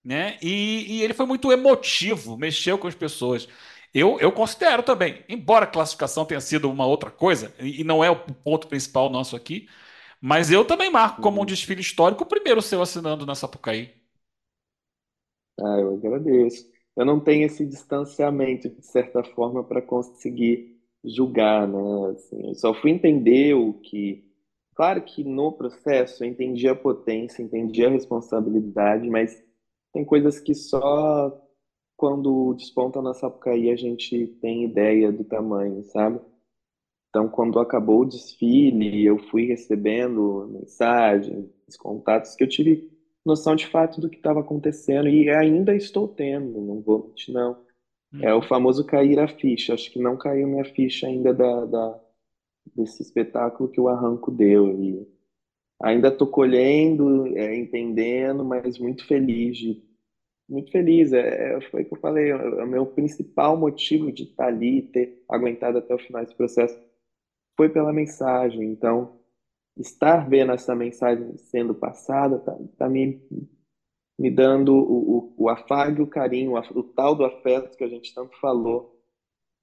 né? 0.04 0.38
E, 0.42 0.99
e, 0.99 1.02
ele 1.02 1.14
foi 1.14 1.26
muito 1.26 1.50
emotivo, 1.50 2.37
mexeu 2.37 2.78
com 2.78 2.87
as 2.87 2.94
pessoas. 2.94 3.49
Eu, 3.92 4.18
eu 4.21 4.30
considero 4.33 4.83
também, 4.83 5.25
embora 5.28 5.64
a 5.64 5.68
classificação 5.68 6.25
tenha 6.25 6.40
sido 6.40 6.71
uma 6.71 6.87
outra 6.87 7.11
coisa, 7.11 7.54
e, 7.59 7.80
e 7.80 7.85
não 7.85 8.04
é 8.04 8.11
o 8.11 8.16
ponto 8.16 8.68
principal 8.68 9.11
nosso 9.11 9.35
aqui, 9.35 9.68
mas 10.26 10.50
eu 10.50 10.64
também 10.64 10.90
marco 10.90 11.21
como 11.21 11.43
um 11.43 11.45
desfile 11.45 11.83
histórico 11.83 12.25
o 12.25 12.26
primeiro 12.26 12.62
seu 12.62 12.81
assinando 12.81 13.26
na 13.26 13.35
Sapucaí. 13.35 13.93
Ah, 15.61 15.78
eu 15.81 15.95
agradeço. 15.95 16.66
Eu 16.97 17.04
não 17.04 17.21
tenho 17.21 17.47
esse 17.47 17.66
distanciamento, 17.66 18.69
de 18.69 18.83
certa 18.87 19.23
forma, 19.23 19.62
para 19.64 19.83
conseguir 19.83 20.81
julgar, 21.04 21.69
né? 21.69 22.11
Assim, 22.12 22.49
eu 22.49 22.54
só 22.54 22.73
fui 22.75 22.90
entender 22.90 23.54
o 23.54 23.75
que. 23.75 24.25
Claro 24.75 25.02
que 25.04 25.23
no 25.25 25.52
processo 25.52 26.25
eu 26.25 26.28
entendi 26.28 26.69
a 26.69 26.75
potência, 26.75 27.43
entendi 27.43 27.85
a 27.85 27.90
responsabilidade, 27.90 29.09
mas 29.11 29.43
tem 29.93 30.04
coisas 30.04 30.40
que 30.40 30.54
só 30.54 31.38
quando 31.97 32.54
desponta 32.54 33.02
na 33.02 33.14
Sapucaí 33.14 33.71
a 33.71 33.76
gente 33.76 34.26
tem 34.40 34.64
ideia 34.64 35.12
do 35.12 35.25
tamanho, 35.25 35.85
sabe? 35.85 36.21
Então, 37.14 37.28
quando 37.28 37.61
acabou 37.61 38.00
o 38.02 38.04
desfile, 38.04 39.04
eu 39.06 39.16
fui 39.30 39.44
recebendo 39.47 40.49
mensagens, 40.49 41.47
contatos 41.78 42.35
que 42.35 42.42
eu 42.42 42.49
tive 42.49 42.83
noção 43.25 43.54
de 43.54 43.66
fato 43.68 44.00
do 44.00 44.11
que 44.11 44.16
estava 44.16 44.40
acontecendo 44.40 45.09
e 45.09 45.30
ainda 45.30 45.75
estou 45.76 46.09
tendo, 46.09 46.61
não 46.61 46.80
vou 46.83 47.04
mentir, 47.04 47.33
não. 47.33 47.56
É 48.21 48.35
o 48.35 48.38
Uhum. 48.38 48.42
famoso 48.42 48.85
cair 48.85 49.18
a 49.21 49.28
ficha. 49.28 49.75
Acho 49.75 49.90
que 49.90 49.99
não 50.00 50.16
caiu 50.16 50.49
minha 50.49 50.64
ficha 50.64 51.06
ainda 51.09 51.35
da, 51.35 51.66
da- 51.66 52.00
desse 52.75 53.02
espetáculo 53.02 53.68
que 53.71 53.80
o 53.80 53.88
Arranco 53.88 54.30
deu. 54.30 54.71
E 54.83 55.06
ainda 55.83 56.09
estou 56.09 56.26
colhendo, 56.26 57.26
é, 57.37 57.56
entendendo, 57.56 58.44
mas 58.44 58.78
muito 58.78 59.06
feliz 59.06 59.56
de, 59.59 59.78
muito 60.49 60.71
feliz. 60.71 61.12
É, 61.12 61.56
é, 61.56 61.61
foi 61.71 61.83
o 61.83 61.87
que 61.87 61.94
eu 61.94 61.99
falei, 62.00 62.30
é 62.30 62.37
o 62.37 62.66
meu 62.68 62.87
principal 62.87 63.56
motivo 63.56 64.12
de 64.12 64.25
estar 64.25 64.47
ali 64.49 64.78
e 64.80 64.83
ter 64.83 65.12
aguentado 65.28 65.78
até 65.78 65.94
o 65.94 65.99
final 65.99 66.23
desse 66.23 66.37
processo 66.37 66.76
foi 67.57 67.69
pela 67.69 67.93
mensagem. 67.93 68.65
Então, 68.71 69.21
estar 69.77 70.29
vendo 70.29 70.53
essa 70.53 70.75
mensagem 70.75 71.37
sendo 71.37 71.75
passada 71.75 72.39
tá, 72.39 72.57
tá 72.79 72.89
me, 72.89 73.21
me 74.19 74.31
dando 74.31 74.75
o, 74.75 75.35
o, 75.39 75.45
o 75.45 75.49
afago 75.49 76.03
o 76.03 76.07
carinho, 76.07 76.53
o, 76.53 76.79
o 76.79 76.83
tal 76.83 77.15
do 77.15 77.25
afeto 77.25 77.77
que 77.77 77.85
a 77.85 77.89
gente 77.89 78.15
tanto 78.15 78.39
falou 78.41 78.95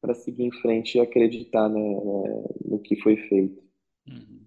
para 0.02 0.14
seguir 0.16 0.44
em 0.44 0.52
frente 0.52 0.98
e 0.98 1.02
acreditar, 1.02 1.70
né, 1.70 1.80
né, 1.80 2.44
no 2.66 2.80
que 2.80 2.96
foi 3.02 3.16
feito. 3.16 3.62
Uhum. 4.08 4.42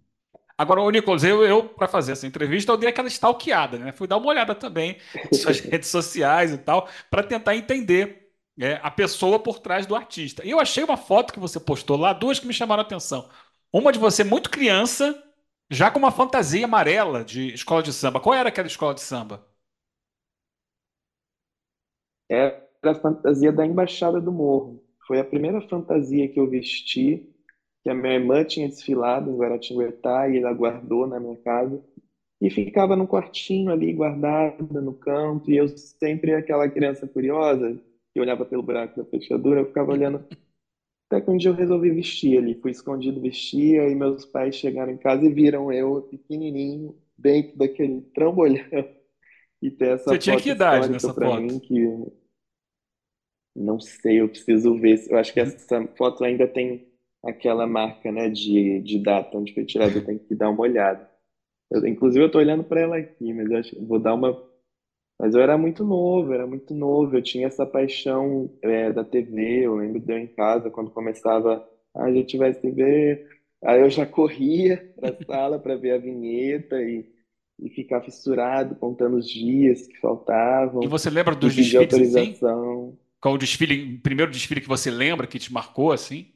Agora, 0.56 0.82
ô 0.82 0.90
Nicolas, 0.90 1.24
eu, 1.24 1.44
eu 1.44 1.68
para 1.68 1.88
fazer 1.88 2.12
essa 2.12 2.26
entrevista, 2.26 2.72
eu 2.72 2.76
dei 2.76 2.88
aquela 2.88 3.08
stalkeada, 3.08 3.78
né? 3.78 3.92
Fui 3.92 4.06
dar 4.06 4.16
uma 4.16 4.28
olhada 4.28 4.54
também 4.54 4.98
em 5.32 5.34
suas 5.34 5.60
redes 5.60 5.88
sociais 5.88 6.52
e 6.52 6.58
tal, 6.58 6.88
para 7.10 7.22
tentar 7.22 7.56
entender 7.56 8.23
é, 8.58 8.74
a 8.82 8.90
pessoa 8.90 9.38
por 9.38 9.58
trás 9.60 9.86
do 9.86 9.94
artista. 9.96 10.44
E 10.44 10.50
eu 10.50 10.60
achei 10.60 10.84
uma 10.84 10.96
foto 10.96 11.32
que 11.32 11.40
você 11.40 11.58
postou 11.60 11.96
lá, 11.96 12.12
duas 12.12 12.38
que 12.38 12.46
me 12.46 12.52
chamaram 12.54 12.82
a 12.82 12.86
atenção. 12.86 13.28
Uma 13.72 13.92
de 13.92 13.98
você 13.98 14.22
muito 14.24 14.50
criança, 14.50 15.22
já 15.70 15.90
com 15.90 15.98
uma 15.98 16.12
fantasia 16.12 16.64
amarela 16.64 17.24
de 17.24 17.52
escola 17.54 17.82
de 17.82 17.92
samba. 17.92 18.20
Qual 18.20 18.34
era 18.34 18.48
aquela 18.48 18.68
escola 18.68 18.94
de 18.94 19.00
samba? 19.00 19.44
Era 22.28 22.60
a 22.82 22.94
fantasia 22.94 23.52
da 23.52 23.66
Embaixada 23.66 24.20
do 24.20 24.32
Morro. 24.32 24.82
Foi 25.06 25.18
a 25.20 25.24
primeira 25.24 25.60
fantasia 25.68 26.28
que 26.28 26.38
eu 26.40 26.48
vesti, 26.48 27.28
que 27.82 27.90
a 27.90 27.94
minha 27.94 28.14
irmã 28.14 28.44
tinha 28.44 28.68
desfilado 28.68 29.30
em 29.30 29.36
Guaratinguetá 29.36 30.28
e 30.28 30.38
ela 30.38 30.52
guardou 30.52 31.06
na 31.06 31.20
minha 31.20 31.36
casa. 31.38 31.82
E 32.40 32.50
ficava 32.50 32.96
no 32.96 33.08
quartinho 33.08 33.70
ali, 33.72 33.92
guardada 33.92 34.80
no 34.80 34.94
canto, 34.94 35.50
e 35.50 35.56
eu 35.56 35.68
sempre 35.68 36.34
aquela 36.34 36.68
criança 36.68 37.06
curiosa, 37.06 37.80
que 38.14 38.20
olhava 38.20 38.46
pelo 38.46 38.62
buraco 38.64 38.96
da 38.96 39.06
fechadura, 39.10 39.62
eu 39.62 39.66
ficava 39.66 39.92
olhando, 39.92 40.24
até 41.08 41.20
que 41.20 41.30
um 41.30 41.36
dia 41.36 41.50
eu 41.50 41.54
resolvi 41.54 41.90
vestir 41.90 42.38
ali, 42.38 42.54
fui 42.60 42.70
escondido, 42.70 43.20
vestia, 43.20 43.88
e 43.88 43.94
meus 43.94 44.24
pais 44.26 44.56
chegaram 44.56 44.92
em 44.92 44.98
casa 44.98 45.24
e 45.24 45.32
viram 45.32 45.72
eu 45.72 46.02
pequenininho, 46.02 46.96
dentro 47.18 47.56
daquele 47.58 48.02
trambolhão, 48.14 48.64
e 49.62 49.70
ter 49.70 49.94
essa 49.94 50.10
Você 50.10 50.18
tinha 50.18 50.36
que 50.36 50.50
idade 50.50 50.88
nessa 50.88 51.12
foto? 51.14 51.40
mim, 51.42 51.58
que 51.60 51.74
não 53.54 53.80
sei, 53.80 54.20
eu 54.20 54.28
preciso 54.28 54.74
ver, 54.78 54.98
eu 55.08 55.18
acho 55.18 55.32
que 55.32 55.40
essa 55.40 55.86
foto 55.96 56.24
ainda 56.24 56.46
tem 56.46 56.86
aquela 57.24 57.66
marca, 57.66 58.10
né, 58.12 58.28
de, 58.28 58.80
de 58.80 58.98
data 58.98 59.36
onde 59.38 59.54
foi 59.54 59.64
tirada, 59.64 59.98
eu 59.98 60.04
tenho 60.04 60.18
que 60.18 60.34
dar 60.34 60.50
uma 60.50 60.60
olhada. 60.60 61.08
Eu, 61.70 61.86
inclusive, 61.86 62.24
eu 62.24 62.30
tô 62.30 62.38
olhando 62.38 62.64
para 62.64 62.80
ela 62.80 62.96
aqui, 62.98 63.32
mas 63.32 63.50
eu 63.50 63.58
acho 63.58 63.86
vou 63.86 63.98
dar 63.98 64.14
uma. 64.14 64.36
Mas 65.18 65.34
eu 65.34 65.40
era 65.42 65.56
muito 65.56 65.84
novo, 65.84 66.32
era 66.32 66.46
muito 66.46 66.74
novo. 66.74 67.16
Eu 67.16 67.22
tinha 67.22 67.46
essa 67.46 67.66
paixão, 67.66 68.50
é, 68.62 68.92
da 68.92 69.04
TV. 69.04 69.66
Eu 69.66 69.76
lembro 69.76 70.00
de 70.00 70.12
eu 70.12 70.18
em 70.18 70.26
casa, 70.26 70.70
quando 70.70 70.90
começava, 70.90 71.66
ah, 71.94 72.04
a 72.04 72.12
gente 72.12 72.36
vai 72.36 72.52
ver. 72.52 73.28
Aí 73.64 73.80
eu 73.80 73.90
já 73.90 74.06
corria 74.06 74.92
para 74.96 75.10
a 75.10 75.24
sala 75.26 75.58
para 75.58 75.76
ver 75.76 75.92
a 75.92 75.98
vinheta 75.98 76.76
e, 76.82 77.06
e 77.58 77.70
ficar 77.70 78.02
fissurado, 78.02 78.76
contando 78.76 79.16
os 79.16 79.28
dias 79.28 79.86
que 79.86 79.98
E 80.80 80.86
faltavam 80.86 80.88
você 80.88 81.10
lembra 81.10 81.34
e 81.40 81.50
dos 81.50 81.54
desfiles 81.54 81.98
assim? 82.00 82.40
autorização. 82.40 82.98
Qual 83.20 83.34
o 83.34 83.38
desfile, 83.38 83.96
o 83.96 84.02
primeiro 84.02 84.32
desfile 84.32 84.60
que 84.60 84.68
você 84.68 84.90
lembra 84.90 85.26
que 85.26 85.38
te 85.38 85.52
marcou 85.52 85.92
assim? 85.92 86.32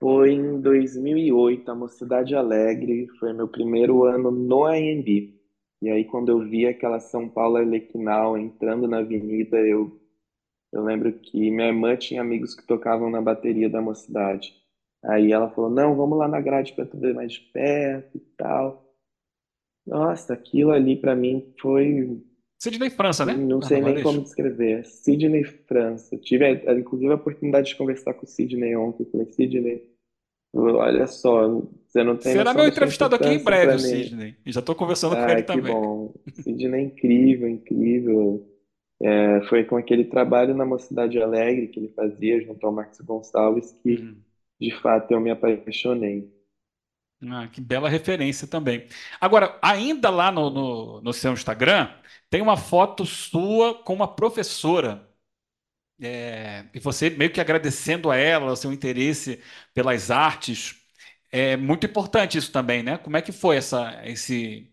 Foi 0.00 0.32
em 0.32 0.58
2008, 0.60 1.70
a 1.70 1.74
Mocidade 1.74 2.34
Alegre, 2.34 3.08
foi 3.18 3.32
meu 3.34 3.46
primeiro 3.46 4.04
ano 4.04 4.30
no 4.30 4.64
AMB. 4.64 5.35
E 5.82 5.90
aí, 5.90 6.04
quando 6.04 6.30
eu 6.30 6.40
vi 6.40 6.66
aquela 6.66 6.98
São 7.00 7.28
Paulo 7.28 7.56
Arlequinal 7.56 8.36
entrando 8.38 8.88
na 8.88 8.98
avenida, 8.98 9.58
eu, 9.58 10.00
eu 10.72 10.82
lembro 10.82 11.12
que 11.12 11.50
minha 11.50 11.68
irmã 11.68 11.96
tinha 11.96 12.20
amigos 12.20 12.54
que 12.54 12.66
tocavam 12.66 13.10
na 13.10 13.20
bateria 13.20 13.68
da 13.68 13.80
Mocidade. 13.80 14.54
Aí 15.04 15.32
ela 15.32 15.50
falou: 15.50 15.70
Não, 15.70 15.94
vamos 15.94 16.18
lá 16.18 16.26
na 16.26 16.40
grade 16.40 16.72
para 16.72 16.86
tu 16.86 16.98
ver 16.98 17.14
mais 17.14 17.32
de 17.32 17.40
perto 17.40 18.16
e 18.16 18.20
tal. 18.36 18.84
Nossa, 19.86 20.34
aquilo 20.34 20.72
ali 20.72 20.96
para 20.96 21.14
mim 21.14 21.52
foi. 21.60 22.20
Sidney 22.58 22.90
França, 22.90 23.24
né? 23.24 23.34
Não 23.34 23.60
sei 23.60 23.76
nem 23.76 23.94
Carnavalesco. 23.94 24.08
como 24.08 24.22
descrever. 24.22 24.84
Sidney 24.86 25.44
França. 25.44 26.16
Tive, 26.16 26.50
inclusive, 26.78 27.12
a 27.12 27.16
oportunidade 27.16 27.68
de 27.68 27.76
conversar 27.76 28.14
com 28.14 28.24
o 28.24 28.28
Sidney 28.28 28.74
ontem. 28.74 29.04
Eu 29.04 29.10
falei: 29.10 29.26
Sidney. 29.26 29.95
Olha 30.58 31.06
só, 31.06 31.48
você 31.86 32.02
não 32.02 32.16
tem 32.16 32.32
Será 32.32 32.54
meu 32.54 32.66
entrevistado 32.66 33.14
aqui 33.14 33.28
em 33.28 33.42
breve, 33.42 33.74
o. 33.74 33.78
Sidney. 33.78 34.36
Já 34.46 34.60
estou 34.60 34.74
conversando 34.74 35.18
com 35.20 35.28
ele 35.30 35.40
Ai, 35.40 35.42
que 35.42 35.46
também. 35.46 35.72
bom. 35.72 36.14
Sidney 36.32 36.80
é 36.80 36.84
incrível, 36.84 37.48
incrível. 37.48 38.46
É, 39.00 39.42
foi 39.48 39.64
com 39.64 39.76
aquele 39.76 40.04
trabalho 40.06 40.54
na 40.54 40.64
Mocidade 40.66 41.20
Alegre 41.22 41.68
que 41.68 41.78
ele 41.80 41.88
fazia 41.94 42.40
junto 42.42 42.66
ao 42.66 42.72
Marcos 42.72 43.00
Gonçalves 43.00 43.72
que, 43.82 43.96
Uhum. 43.96 44.16
de 44.60 44.70
fato, 44.80 45.12
eu 45.12 45.20
me 45.20 45.30
apaixonei. 45.30 46.30
Ah, 47.30 47.48
que 47.48 47.60
bela 47.60 47.88
referência 47.88 48.46
também. 48.46 48.86
Agora, 49.20 49.58
ainda 49.62 50.10
lá 50.10 50.30
no, 50.30 50.50
no, 50.50 51.00
no 51.00 51.12
seu 51.12 51.32
Instagram, 51.32 51.88
tem 52.28 52.42
uma 52.42 52.56
foto 52.56 53.06
sua 53.06 53.74
com 53.82 53.94
uma 53.94 54.06
professora. 54.14 55.08
É, 56.00 56.64
e 56.74 56.78
você 56.80 57.08
meio 57.10 57.30
que 57.32 57.40
agradecendo 57.40 58.10
a 58.10 58.16
ela 58.16 58.52
o 58.52 58.56
seu 58.56 58.72
interesse 58.72 59.40
pelas 59.74 60.10
artes. 60.10 60.76
É 61.32 61.56
muito 61.56 61.86
importante 61.86 62.38
isso 62.38 62.52
também, 62.52 62.82
né? 62.82 62.98
Como 62.98 63.16
é 63.16 63.22
que 63.22 63.32
foi 63.32 63.56
essa, 63.56 64.00
esse, 64.06 64.70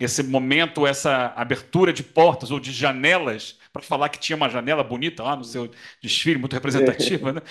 esse 0.00 0.22
momento, 0.22 0.86
essa 0.86 1.28
abertura 1.36 1.92
de 1.92 2.02
portas 2.04 2.50
ou 2.50 2.60
de 2.60 2.72
janelas, 2.72 3.58
para 3.72 3.82
falar 3.82 4.08
que 4.10 4.18
tinha 4.20 4.36
uma 4.36 4.48
janela 4.50 4.84
bonita 4.84 5.22
lá 5.22 5.36
no 5.36 5.44
seu 5.44 5.70
desfile, 6.02 6.38
muito 6.40 6.54
representativa, 6.54 7.32
né? 7.34 7.42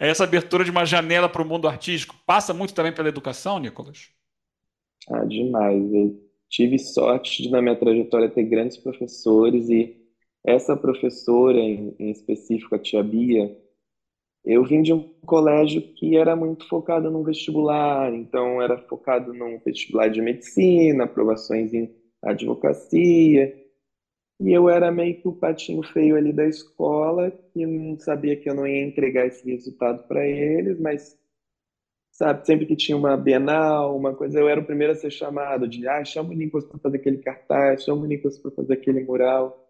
Essa 0.00 0.24
abertura 0.24 0.64
de 0.64 0.70
uma 0.70 0.84
janela 0.86 1.28
para 1.28 1.42
o 1.42 1.46
mundo 1.46 1.68
artístico 1.68 2.16
passa 2.26 2.54
muito 2.54 2.74
também 2.74 2.92
pela 2.92 3.08
educação, 3.08 3.58
Nicolas? 3.58 4.10
Ah, 5.08 5.24
demais. 5.24 5.92
Eu 5.92 6.20
tive 6.48 6.78
sorte 6.78 7.42
de, 7.42 7.50
na 7.50 7.60
minha 7.62 7.76
trajetória, 7.78 8.28
ter 8.30 8.44
grandes 8.44 8.76
professores 8.76 9.68
e 9.68 9.96
essa 10.46 10.76
professora, 10.76 11.58
em, 11.58 11.94
em 11.98 12.10
específico, 12.10 12.74
a 12.74 12.78
tia 12.78 13.02
Bia, 13.02 13.54
Eu 14.44 14.64
vim 14.64 14.82
de 14.82 14.92
um 14.92 15.02
colégio 15.26 15.82
que 15.94 16.16
era 16.16 16.36
muito 16.36 16.68
focado 16.68 17.10
no 17.10 17.24
vestibular, 17.24 18.14
então 18.14 18.62
era 18.62 18.78
focado 18.78 19.34
num 19.34 19.58
vestibular 19.58 20.08
de 20.08 20.22
medicina, 20.22 21.04
aprovações 21.04 21.74
em 21.74 21.94
advocacia, 22.22 23.54
e 24.40 24.52
eu 24.52 24.68
era 24.70 24.92
meio 24.92 25.20
que 25.20 25.28
o 25.28 25.32
patinho 25.32 25.82
feio 25.82 26.16
ali 26.16 26.32
da 26.32 26.46
escola, 26.46 27.30
que 27.52 27.66
não 27.66 27.98
sabia 27.98 28.36
que 28.36 28.48
eu 28.50 28.54
não 28.54 28.66
ia 28.66 28.84
entregar 28.84 29.26
esse 29.26 29.50
resultado 29.50 30.06
para 30.08 30.26
eles, 30.26 30.78
mas 30.80 31.18
sabe, 32.12 32.46
sempre 32.46 32.66
que 32.66 32.76
tinha 32.76 32.96
uma 32.96 33.16
Bienal, 33.16 33.96
uma 33.96 34.14
coisa, 34.14 34.38
eu 34.40 34.48
era 34.48 34.60
o 34.60 34.64
primeiro 34.66 34.92
a 34.92 34.96
ser 34.96 35.10
chamado, 35.10 35.68
de 35.68 35.86
ah, 35.88 36.04
chama 36.04 36.30
o 36.30 36.34
Nicolas 36.34 36.66
para 36.66 36.78
fazer 36.78 36.98
aquele 36.98 37.18
cartaz, 37.18 37.84
chama 37.84 38.02
o 38.02 38.06
Nicolas 38.06 38.38
para 38.38 38.50
fazer 38.52 38.74
aquele 38.74 39.04
mural. 39.04 39.65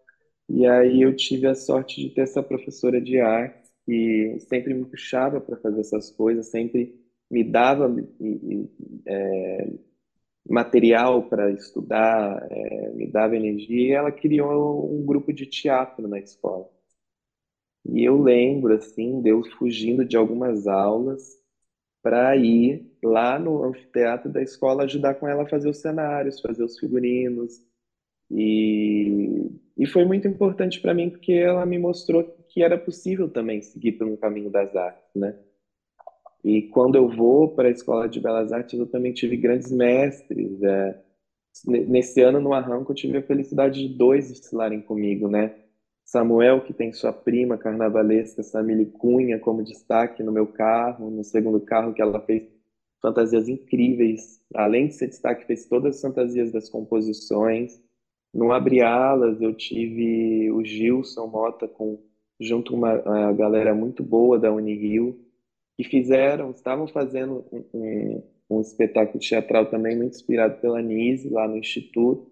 E 0.49 0.65
aí 0.65 1.01
eu 1.01 1.15
tive 1.15 1.47
a 1.47 1.55
sorte 1.55 2.01
de 2.01 2.09
ter 2.13 2.21
essa 2.21 2.41
professora 2.43 3.01
de 3.01 3.19
arte 3.19 3.69
que 3.85 4.37
sempre 4.41 4.73
me 4.73 4.85
puxava 4.85 5.39
para 5.41 5.57
fazer 5.57 5.81
essas 5.81 6.11
coisas, 6.11 6.47
sempre 6.47 6.93
me 7.29 7.43
dava 7.43 7.93
é, 9.05 9.69
material 10.49 11.23
para 11.29 11.51
estudar, 11.51 12.47
é, 12.51 12.91
me 12.93 13.07
dava 13.07 13.35
energia, 13.35 13.87
e 13.89 13.91
ela 13.91 14.11
criou 14.11 14.93
um 14.93 15.05
grupo 15.05 15.33
de 15.33 15.45
teatro 15.45 16.07
na 16.07 16.19
escola. 16.19 16.69
E 17.85 18.03
eu 18.03 18.21
lembro, 18.21 18.73
assim, 18.73 19.21
de 19.21 19.29
eu 19.29 19.43
fugindo 19.57 20.05
de 20.05 20.17
algumas 20.17 20.67
aulas 20.67 21.37
para 22.03 22.35
ir 22.37 22.91
lá 23.03 23.39
no 23.39 23.63
anfiteatro 23.65 24.31
da 24.31 24.41
escola 24.41 24.83
ajudar 24.85 25.15
com 25.15 25.27
ela 25.27 25.43
a 25.43 25.49
fazer 25.49 25.69
os 25.69 25.79
cenários, 25.79 26.41
fazer 26.41 26.63
os 26.63 26.79
figurinos. 26.79 27.61
E, 28.31 29.51
e 29.77 29.85
foi 29.85 30.03
muito 30.05 30.27
importante 30.27 30.79
para 30.79 30.93
mim 30.93 31.09
porque 31.09 31.33
ela 31.33 31.65
me 31.65 31.77
mostrou 31.77 32.23
que 32.49 32.63
era 32.63 32.77
possível 32.77 33.29
também 33.29 33.61
seguir 33.61 34.01
um 34.01 34.17
caminho 34.17 34.49
das 34.49 34.75
artes, 34.75 35.13
né? 35.15 35.35
E 36.43 36.61
quando 36.63 36.95
eu 36.95 37.07
vou 37.09 37.49
para 37.49 37.67
a 37.67 37.71
Escola 37.71 38.07
de 38.07 38.19
Belas 38.19 38.51
Artes, 38.51 38.79
eu 38.79 38.87
também 38.87 39.11
tive 39.11 39.35
grandes 39.37 39.71
mestres. 39.71 40.61
É, 40.63 40.95
nesse 41.65 42.21
ano, 42.21 42.39
no 42.39 42.53
Arranco, 42.53 42.91
eu 42.91 42.95
tive 42.95 43.17
a 43.17 43.21
felicidade 43.21 43.85
de 43.87 43.93
dois 43.97 44.29
desfilarem 44.29 44.81
comigo, 44.81 45.27
né? 45.27 45.51
Samuel, 46.05 46.61
que 46.61 46.73
tem 46.73 46.93
sua 46.93 47.11
prima 47.11 47.57
carnavalesca, 47.57 48.41
Samile 48.41 48.85
Cunha, 48.85 49.37
como 49.39 49.63
destaque 49.63 50.23
no 50.23 50.31
meu 50.31 50.47
carro, 50.47 51.09
no 51.09 51.23
segundo 51.23 51.59
carro, 51.59 51.93
que 51.93 52.01
ela 52.01 52.21
fez 52.21 52.43
fantasias 53.01 53.49
incríveis. 53.49 54.39
Além 54.55 54.87
de 54.87 54.93
ser 54.93 55.07
destaque, 55.07 55.45
fez 55.45 55.65
todas 55.65 55.95
as 55.95 56.01
fantasias 56.01 56.51
das 56.51 56.69
composições. 56.69 57.81
No 58.37 58.51
Abre 58.51 58.83
Alas, 58.83 59.41
eu 59.41 59.51
tive 59.51 60.51
o 60.51 60.63
Gilson 60.63 61.25
Mota, 61.25 61.67
com, 61.67 61.97
junto 62.39 62.75
uma, 62.75 63.01
uma 63.01 63.33
galera 63.33 63.73
muito 63.73 64.03
boa 64.03 64.37
da 64.37 64.53
Unirio, 64.53 65.19
que 65.75 65.83
fizeram, 65.83 66.51
estavam 66.51 66.87
fazendo 66.87 67.43
um, 67.51 67.65
um, 67.73 68.23
um 68.47 68.61
espetáculo 68.61 69.19
teatral 69.19 69.65
também 69.65 69.97
muito 69.97 70.13
inspirado 70.13 70.61
pela 70.61 70.83
Nise, 70.83 71.29
lá 71.29 71.47
no 71.47 71.57
Instituto. 71.57 72.31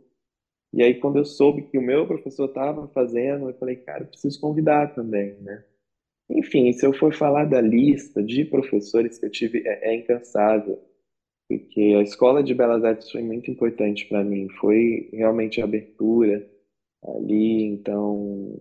E 0.72 0.84
aí, 0.84 0.94
quando 0.94 1.18
eu 1.18 1.26
soube 1.26 1.64
que 1.64 1.78
o 1.80 1.82
meu 1.82 2.06
professor 2.06 2.46
estava 2.46 2.88
fazendo, 2.90 3.50
eu 3.50 3.56
falei, 3.56 3.78
cara, 3.78 4.04
eu 4.04 4.08
preciso 4.08 4.40
convidar 4.40 4.94
também, 4.94 5.34
né? 5.42 5.64
Enfim, 6.30 6.72
se 6.72 6.86
eu 6.86 6.94
for 6.94 7.16
falar 7.16 7.46
da 7.46 7.60
lista 7.60 8.22
de 8.22 8.46
professores 8.46 9.18
que 9.18 9.26
eu 9.26 9.32
tive, 9.32 9.64
é, 9.66 9.90
é 9.90 9.96
incansável, 9.96 10.80
porque 11.48 11.96
a 11.98 12.02
Escola 12.02 12.44
de 12.44 12.54
Belas 12.54 12.84
Artes 12.84 13.12
foi 13.12 13.22
muito 13.22 13.52
importante 13.52 14.06
para 14.08 14.24
mim, 14.24 14.50
foi 14.60 15.10
realmente 15.14 15.62
a 15.62 15.64
abertura 15.64 16.50
ali, 17.04 17.64
então, 17.64 18.58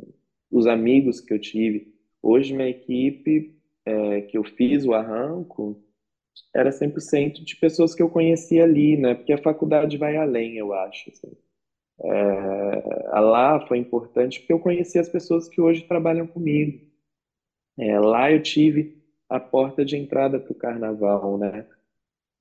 os 0.50 0.66
amigos 0.66 1.20
que 1.20 1.32
eu 1.32 1.38
tive. 1.38 1.94
Hoje, 2.22 2.54
minha 2.54 2.68
equipe, 2.68 3.54
é, 3.86 4.22
que 4.22 4.36
eu 4.36 4.44
fiz 4.44 4.84
o 4.84 4.92
arranco, 4.94 5.82
era 6.54 6.70
100% 6.70 7.44
de 7.44 7.56
pessoas 7.56 7.94
que 7.94 8.02
eu 8.02 8.08
conhecia 8.08 8.64
ali, 8.64 8.96
né? 8.96 9.14
Porque 9.14 9.32
a 9.32 9.42
faculdade 9.42 9.96
vai 9.96 10.16
além, 10.16 10.56
eu 10.56 10.72
acho. 10.72 11.10
Assim. 11.10 11.32
É, 12.02 13.20
lá 13.20 13.66
foi 13.66 13.78
importante 13.78 14.40
porque 14.40 14.52
eu 14.52 14.58
conheci 14.58 14.98
as 14.98 15.08
pessoas 15.08 15.48
que 15.48 15.60
hoje 15.60 15.86
trabalham 15.86 16.26
comigo. 16.26 16.80
É, 17.78 17.98
lá 17.98 18.30
eu 18.30 18.42
tive 18.42 19.02
a 19.28 19.40
porta 19.40 19.84
de 19.84 19.96
entrada 19.96 20.38
para 20.38 20.52
o 20.52 20.56
carnaval, 20.56 21.38
né? 21.38 21.66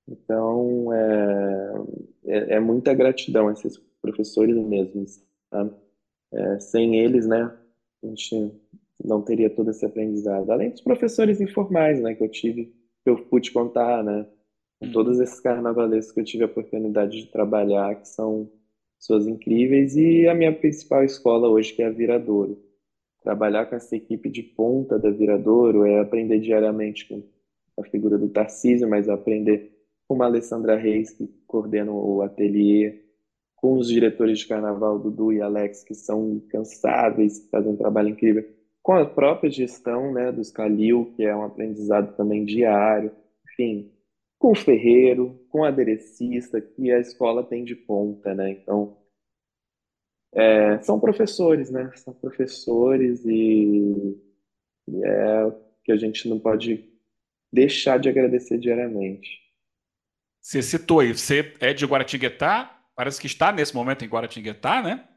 Então, 0.08 0.92
é, 0.94 1.74
é, 2.26 2.56
é, 2.56 2.60
muita 2.60 2.94
gratidão 2.94 3.48
a 3.48 3.54
esses 3.54 3.78
professores 4.02 4.56
mesmos, 4.56 5.22
tá? 5.50 5.70
É, 6.34 6.60
sem 6.60 6.98
eles, 6.98 7.28
né, 7.28 7.56
a 8.04 8.08
gente 8.08 8.52
não 9.04 9.22
teria 9.22 9.50
todo 9.50 9.70
esse 9.70 9.86
aprendizado. 9.86 10.50
Além 10.52 10.72
dos 10.72 10.82
professores 10.82 11.40
informais, 11.40 12.02
né, 12.02 12.16
que 12.16 12.24
eu 12.24 12.30
tive, 12.30 12.74
que 13.04 13.10
eu 13.10 13.18
pude 13.26 13.52
contar, 13.52 14.04
né, 14.04 14.26
com 14.80 14.92
todos 14.92 15.20
esses 15.20 15.40
carnavalescos 15.40 16.12
que 16.12 16.20
eu 16.20 16.26
tive 16.26 16.44
a 16.44 16.48
oportunidade 16.48 17.22
de 17.22 17.32
trabalhar, 17.32 17.96
que 18.02 18.08
são 18.08 18.50
pessoas 18.98 19.28
incríveis, 19.28 19.96
e 19.96 20.28
a 20.28 20.34
minha 20.34 20.54
principal 20.54 21.04
escola 21.04 21.48
hoje, 21.48 21.74
que 21.74 21.84
é 21.84 21.88
a 21.88 21.92
Viradouro. 21.92 22.62
Trabalhar 23.22 23.68
com 23.68 23.76
essa 23.76 23.96
equipe 23.96 24.30
de 24.30 24.44
ponta 24.44 25.00
da 25.00 25.10
Viradouro 25.10 25.86
é 25.86 26.00
aprender 26.00 26.40
diariamente 26.40 27.08
com 27.08 27.24
a 27.80 27.84
figura 27.86 28.18
do 28.18 28.30
Tarcísio, 28.30 28.90
mas 28.90 29.08
aprender 29.08 29.73
com 30.08 30.22
a 30.22 30.26
Alessandra 30.26 30.76
Reis, 30.76 31.12
que 31.12 31.28
coordena 31.48 31.92
o 31.92 32.22
ateliê, 32.22 33.02
com 33.56 33.78
os 33.78 33.88
diretores 33.88 34.40
de 34.40 34.48
carnaval, 34.48 35.00
Dudu 35.00 35.32
e 35.32 35.42
Alex, 35.42 35.84
que 35.84 35.96
são 35.96 36.32
incansáveis, 36.32 37.48
fazem 37.50 37.72
um 37.72 37.78
trabalho 37.78 38.10
incrível, 38.10 38.46
com 38.82 38.94
a 38.94 39.06
própria 39.06 39.50
gestão 39.50 40.12
né, 40.12 40.32
dos 40.32 40.52
Calil, 40.52 41.14
que 41.16 41.24
é 41.24 41.34
um 41.34 41.44
aprendizado 41.44 42.16
também 42.18 42.44
diário, 42.44 43.12
enfim, 43.48 43.90
com 44.38 44.52
o 44.52 44.56
ferreiro, 44.56 45.40
com 45.50 45.62
o 45.62 45.64
aderecista, 45.64 46.60
que 46.60 46.92
a 46.92 47.00
escola 47.00 47.44
tem 47.44 47.64
de 47.64 47.76
ponta, 47.76 48.36
né? 48.36 48.52
Então, 48.52 48.98
é, 50.34 50.82
são 50.82 51.00
professores, 51.00 51.72
né? 51.72 51.90
São 51.96 52.14
professores 52.14 53.24
e, 53.26 54.20
e 54.90 55.06
é 55.06 55.52
que 55.86 55.92
a 55.94 55.96
gente 55.96 56.28
não 56.28 56.40
pode 56.40 56.90
deixar 57.52 57.98
de 57.98 58.10
agradecer 58.10 58.58
diariamente. 58.58 59.43
Você 60.44 60.62
citou 60.62 61.00
aí, 61.00 61.14
você 61.14 61.54
é 61.62 61.74
de 61.74 61.86
Guaratinguetá, 61.86 62.78
parece 62.94 63.20
que 63.20 63.28
está 63.28 63.50
nesse 63.50 63.74
momento 63.74 64.04
em 64.04 64.10
Guaratinguetá, 64.10 64.82
né? 64.82 65.08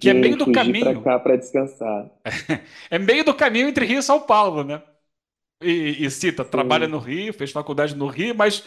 Que 0.00 0.08
é 0.08 0.14
meio 0.14 0.38
do 0.38 0.50
caminho. 0.50 1.02
para 1.02 1.18
cá 1.18 1.20
para 1.20 1.36
descansar. 1.36 2.10
é 2.90 2.98
meio 2.98 3.22
do 3.22 3.34
caminho 3.34 3.68
entre 3.68 3.84
Rio 3.84 3.98
e 3.98 4.02
São 4.02 4.20
Paulo, 4.20 4.64
né? 4.64 4.82
E, 5.62 6.06
e 6.06 6.10
cita, 6.10 6.44
Sim. 6.44 6.50
trabalha 6.50 6.88
no 6.88 6.98
Rio, 6.98 7.34
fez 7.34 7.52
faculdade 7.52 7.94
no 7.94 8.06
Rio, 8.06 8.34
mas 8.34 8.64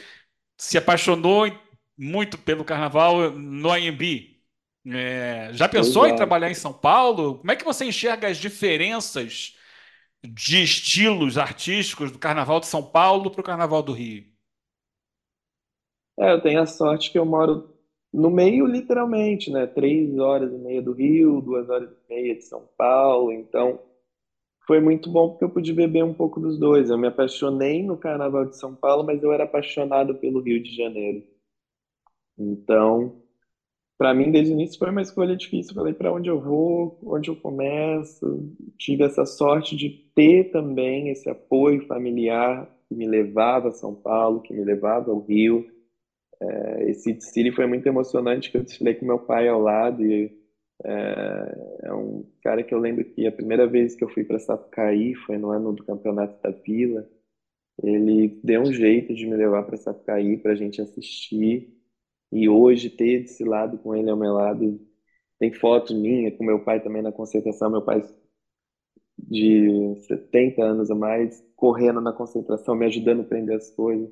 se 0.58 0.78
apaixonou 0.78 1.52
muito 1.98 2.38
pelo 2.38 2.64
carnaval 2.64 3.32
no 3.32 3.72
AMB. 3.72 4.38
É, 4.90 5.50
já 5.54 5.68
pensou 5.68 6.04
Exato. 6.04 6.14
em 6.14 6.16
trabalhar 6.16 6.52
em 6.52 6.54
São 6.54 6.74
Paulo? 6.74 7.40
Como 7.40 7.52
é 7.52 7.56
que 7.56 7.66
você 7.66 7.86
enxerga 7.86 8.28
as 8.28 8.38
diferenças 8.38 9.58
de 10.24 10.64
estilos 10.64 11.38
artísticos 11.38 12.12
do 12.12 12.20
Carnaval 12.20 12.60
de 12.60 12.68
São 12.68 12.84
Paulo 12.84 13.32
para 13.32 13.42
o 13.42 13.44
Carnaval 13.44 13.84
do 13.84 13.94
Rio? 13.94 14.26
É, 16.20 16.32
eu 16.32 16.42
tenho 16.42 16.62
a 16.62 16.66
sorte 16.66 17.12
que 17.12 17.18
eu 17.20 17.26
moro 17.26 17.70
no 18.14 18.30
meio, 18.30 18.66
literalmente, 18.66 19.52
né? 19.52 19.68
Três 19.68 20.18
horas 20.18 20.52
e 20.52 20.58
meia 20.58 20.82
do 20.82 20.92
Rio, 20.92 21.42
duas 21.42 21.70
horas 21.70 21.90
e 21.92 22.14
meia 22.14 22.36
de 22.36 22.44
São 22.44 22.68
Paulo. 22.78 23.32
Então, 23.32 23.80
foi 24.68 24.80
muito 24.82 25.10
bom 25.12 25.30
porque 25.30 25.44
eu 25.46 25.50
pude 25.50 25.74
beber 25.74 26.04
um 26.04 26.14
pouco 26.14 26.40
dos 26.40 26.60
dois. 26.60 26.90
Eu 26.90 26.98
me 26.98 27.08
apaixonei 27.08 27.84
no 27.84 27.98
Carnaval 27.98 28.46
de 28.46 28.58
São 28.58 28.76
Paulo, 28.76 29.04
mas 29.06 29.24
eu 29.24 29.32
era 29.34 29.46
apaixonado 29.46 30.16
pelo 30.16 30.42
Rio 30.42 30.62
de 30.62 30.76
Janeiro. 30.76 31.24
Então, 32.38 33.22
para 33.98 34.14
mim, 34.14 34.32
desde 34.32 34.54
o 34.54 34.56
início 34.56 34.80
foi 34.80 34.92
uma 34.92 35.02
escolha 35.02 35.36
difícil. 35.36 35.76
Falei 35.76 35.94
para 35.94 36.14
onde 36.14 36.30
eu 36.30 36.40
vou, 36.42 37.00
onde 37.04 37.30
eu 37.30 37.36
começo. 37.36 38.56
Tive 38.78 39.04
essa 39.06 39.26
sorte 39.26 39.76
de 39.76 39.90
ter 40.16 40.52
também 40.52 41.10
esse 41.10 41.30
apoio 41.30 41.86
familiar 41.88 42.70
que 42.90 42.96
me 42.96 43.08
levava 43.08 43.70
a 43.70 43.74
São 43.74 43.96
Paulo, 43.96 44.42
que 44.42 44.54
me 44.54 44.64
levava 44.64 45.12
ao 45.12 45.22
Rio. 45.22 45.66
É, 46.42 46.90
esse 46.90 47.14
desfile 47.14 47.52
foi 47.52 47.66
muito 47.68 47.88
emocionante, 47.88 48.52
que 48.52 48.58
eu 48.58 48.64
desfilei 48.64 48.96
com 48.96 49.06
meu 49.06 49.20
pai 49.20 49.48
ao 49.48 49.60
lado 49.60 50.04
e 50.06 50.38
é, 50.86 51.88
é, 51.88 51.94
um 51.94 52.24
cara 52.44 52.64
que 52.64 52.74
eu 52.74 52.80
lembro 52.80 53.04
que 53.06 53.26
a 53.26 53.32
primeira 53.32 53.68
vez 53.68 53.96
que 53.96 54.04
eu 54.04 54.10
fui 54.10 54.24
para 54.24 54.40
Sapucaí 54.40 55.16
foi 55.16 55.38
no 55.38 55.50
ano 55.50 55.74
do 55.74 55.84
Campeonato 55.84 56.42
da 56.42 56.52
Vila. 56.52 57.08
Ele 57.84 58.40
deu 58.44 58.62
um 58.62 58.74
jeito 58.74 59.14
de 59.16 59.26
me 59.28 59.36
levar 59.36 59.64
para 59.64 59.78
Sapucaí 59.78 60.38
para 60.38 60.54
a 60.54 60.56
gente 60.56 60.82
assistir. 60.82 61.74
E 62.32 62.50
hoje 62.50 62.90
ter 62.90 63.24
esse 63.24 63.44
lado 63.44 63.78
com 63.80 63.96
ele 63.96 64.10
ao 64.10 64.18
meu 64.18 64.34
lado, 64.34 64.80
tem 65.40 65.52
foto 65.54 65.96
minha 65.96 66.32
com 66.32 66.44
meu 66.44 66.64
pai 66.64 66.82
também 66.84 67.02
na 67.02 67.12
concentração. 67.12 67.70
Meu 67.72 67.82
pai 67.84 68.04
de 69.18 69.96
70 70.08 70.64
anos 70.64 70.92
a 70.92 70.96
mais, 70.96 71.44
correndo 71.56 72.02
na 72.02 72.14
concentração, 72.14 72.76
me 72.76 72.86
ajudando 72.86 73.20
a 73.22 73.24
aprender 73.24 73.56
as 73.56 73.72
coisas. 73.72 74.10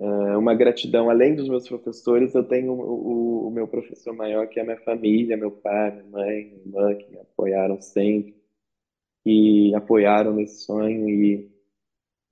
É 0.00 0.36
uma 0.36 0.54
gratidão, 0.54 1.10
além 1.10 1.34
dos 1.36 1.46
meus 1.46 1.68
professores, 1.68 2.34
eu 2.34 2.42
tenho 2.42 2.72
o, 2.72 3.48
o, 3.48 3.50
meu 3.50 3.68
professor 3.68 4.14
maior, 4.14 4.48
que 4.48 4.58
é 4.58 4.62
a 4.62 4.64
minha 4.64 4.80
família, 4.80 5.36
meu 5.36 5.50
pai, 5.50 5.90
minha 5.90 6.04
mãe, 6.04 6.44
minha 6.46 6.60
irmã, 6.60 6.94
que 6.94 7.10
me 7.10 7.18
apoiaram 7.18 7.78
sempre, 7.82 8.34
que 9.22 9.74
apoiaram 9.74 10.32
nesse 10.32 10.64
sonho. 10.64 11.06
E, 11.06 11.50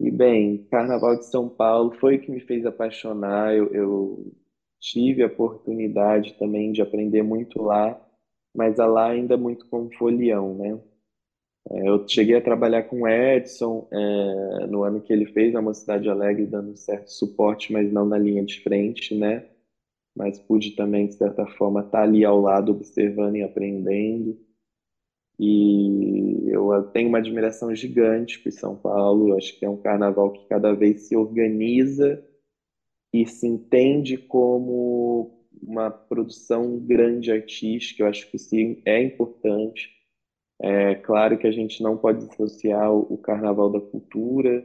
e 0.00 0.10
bem, 0.10 0.66
Carnaval 0.70 1.18
de 1.18 1.26
São 1.26 1.46
Paulo 1.46 1.92
foi 2.00 2.16
o 2.16 2.20
que 2.20 2.30
me 2.30 2.40
fez 2.40 2.64
apaixonar. 2.64 3.54
Eu, 3.54 3.68
eu 3.74 4.32
tive 4.80 5.22
a 5.22 5.26
oportunidade 5.26 6.38
também 6.38 6.72
de 6.72 6.80
aprender 6.80 7.22
muito 7.22 7.62
lá, 7.62 8.00
mas 8.54 8.78
lá 8.78 9.10
ainda 9.10 9.36
muito 9.36 9.66
com 9.68 9.90
folião, 9.90 10.54
né? 10.54 10.80
É, 11.70 11.88
eu 11.88 12.02
cheguei 12.08 12.36
a 12.36 12.40
trabalhar 12.40 12.84
com 12.84 13.02
o 13.02 13.08
Edson 13.08 13.86
é, 13.92 14.66
no 14.66 14.82
ano 14.84 15.00
que 15.00 15.12
ele 15.12 15.26
fez 15.26 15.54
a 15.54 15.62
Mocidade 15.62 16.08
Alegre, 16.08 16.46
dando 16.46 16.76
certo 16.76 17.08
suporte, 17.08 17.72
mas 17.72 17.92
não 17.92 18.06
na 18.06 18.18
linha 18.18 18.44
de 18.44 18.60
frente, 18.62 19.14
né? 19.14 19.44
Mas 20.16 20.38
pude 20.38 20.72
também, 20.72 21.06
de 21.06 21.14
certa 21.14 21.46
forma, 21.46 21.80
estar 21.80 22.02
ali 22.02 22.24
ao 22.24 22.40
lado, 22.40 22.72
observando 22.72 23.36
e 23.36 23.42
aprendendo. 23.42 24.38
E 25.38 26.50
eu 26.50 26.82
tenho 26.92 27.08
uma 27.08 27.18
admiração 27.18 27.74
gigante 27.74 28.40
por 28.40 28.50
São 28.52 28.76
Paulo. 28.76 29.36
Acho 29.36 29.56
que 29.58 29.64
é 29.64 29.70
um 29.70 29.76
carnaval 29.76 30.32
que 30.32 30.46
cada 30.48 30.72
vez 30.74 31.02
se 31.02 31.16
organiza 31.16 32.24
e 33.12 33.26
se 33.26 33.46
entende 33.46 34.16
como 34.18 35.46
uma 35.62 35.90
produção 35.90 36.78
grande 36.78 37.30
artística. 37.30 38.02
Eu 38.02 38.08
acho 38.08 38.30
que 38.30 38.38
sim, 38.38 38.82
é 38.84 39.00
importante 39.02 39.97
É 40.60 40.94
claro 40.96 41.38
que 41.38 41.46
a 41.46 41.52
gente 41.52 41.82
não 41.82 41.96
pode 41.96 42.26
dissociar 42.26 42.92
o 42.92 43.16
carnaval 43.18 43.70
da 43.70 43.80
cultura. 43.80 44.64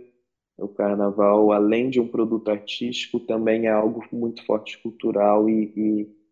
O 0.58 0.67
carnaval, 0.67 1.51
além 1.51 1.89
de 1.89 1.99
um 1.99 2.08
produto 2.08 2.49
artístico, 2.49 3.19
também 3.19 3.67
é 3.67 3.71
algo 3.71 4.03
muito 4.12 4.45
forte 4.45 4.77
cultural 4.82 5.49
e, 5.49 5.73
e 5.75 6.23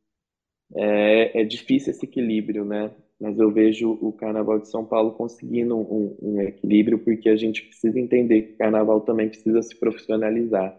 é, 0.75 1.41
é 1.41 1.43
difícil 1.43 1.91
esse 1.91 2.05
equilíbrio, 2.05 2.65
né? 2.65 2.91
Mas 3.19 3.37
eu 3.37 3.51
vejo 3.51 3.91
o 4.01 4.11
Carnaval 4.11 4.59
de 4.59 4.67
São 4.67 4.83
Paulo 4.83 5.11
conseguindo 5.11 5.77
um, 5.77 6.17
um 6.21 6.41
equilíbrio 6.41 6.97
porque 6.99 7.29
a 7.29 7.35
gente 7.35 7.61
precisa 7.63 7.99
entender 7.99 8.41
que 8.41 8.53
o 8.53 8.57
Carnaval 8.57 9.01
também 9.01 9.29
precisa 9.29 9.61
se 9.61 9.75
profissionalizar 9.79 10.75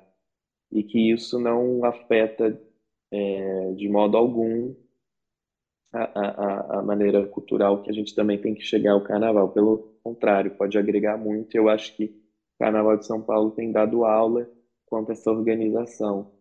e 0.72 0.82
que 0.82 1.12
isso 1.12 1.38
não 1.38 1.84
afeta 1.84 2.60
é, 3.12 3.72
de 3.76 3.88
modo 3.88 4.16
algum 4.16 4.74
a, 5.92 6.05
a, 6.05 6.78
a, 6.78 6.83
maneira 6.83 7.26
cultural 7.26 7.83
que 7.83 7.90
a 7.90 7.92
gente 7.92 8.14
também 8.14 8.38
tem 8.38 8.55
que 8.55 8.62
chegar 8.62 8.92
ao 8.92 9.02
carnaval. 9.02 9.50
Pelo 9.50 9.94
contrário, 10.02 10.57
pode 10.57 10.78
agregar 10.78 11.18
muito. 11.18 11.55
Eu 11.55 11.68
acho 11.68 11.94
que 11.96 12.05
o 12.05 12.59
Carnaval 12.59 12.96
de 12.96 13.07
São 13.07 13.20
Paulo 13.20 13.50
tem 13.50 13.70
dado 13.70 14.05
aula 14.05 14.48
quanto 14.87 15.11
a 15.11 15.12
essa 15.12 15.31
organização. 15.31 16.33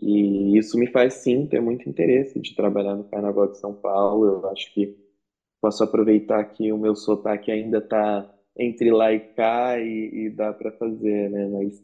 E 0.00 0.56
isso 0.56 0.78
me 0.78 0.86
faz 0.86 1.14
sim 1.14 1.46
ter 1.46 1.60
muito 1.60 1.88
interesse 1.88 2.38
de 2.38 2.54
trabalhar 2.54 2.94
no 2.94 3.04
Carnaval 3.04 3.50
de 3.50 3.58
São 3.58 3.74
Paulo. 3.74 4.26
Eu 4.26 4.50
acho 4.50 4.72
que 4.72 4.96
posso 5.60 5.82
aproveitar 5.82 6.44
que 6.44 6.70
o 6.72 6.78
meu 6.78 6.94
sotaque 6.94 7.50
ainda 7.50 7.78
está 7.78 8.30
entre 8.56 8.90
lá 8.90 9.12
e 9.12 9.20
cá 9.20 9.78
e, 9.80 10.26
e 10.26 10.30
dá 10.30 10.52
para 10.52 10.70
fazer, 10.72 11.30
né? 11.30 11.48
Mas 11.48 11.82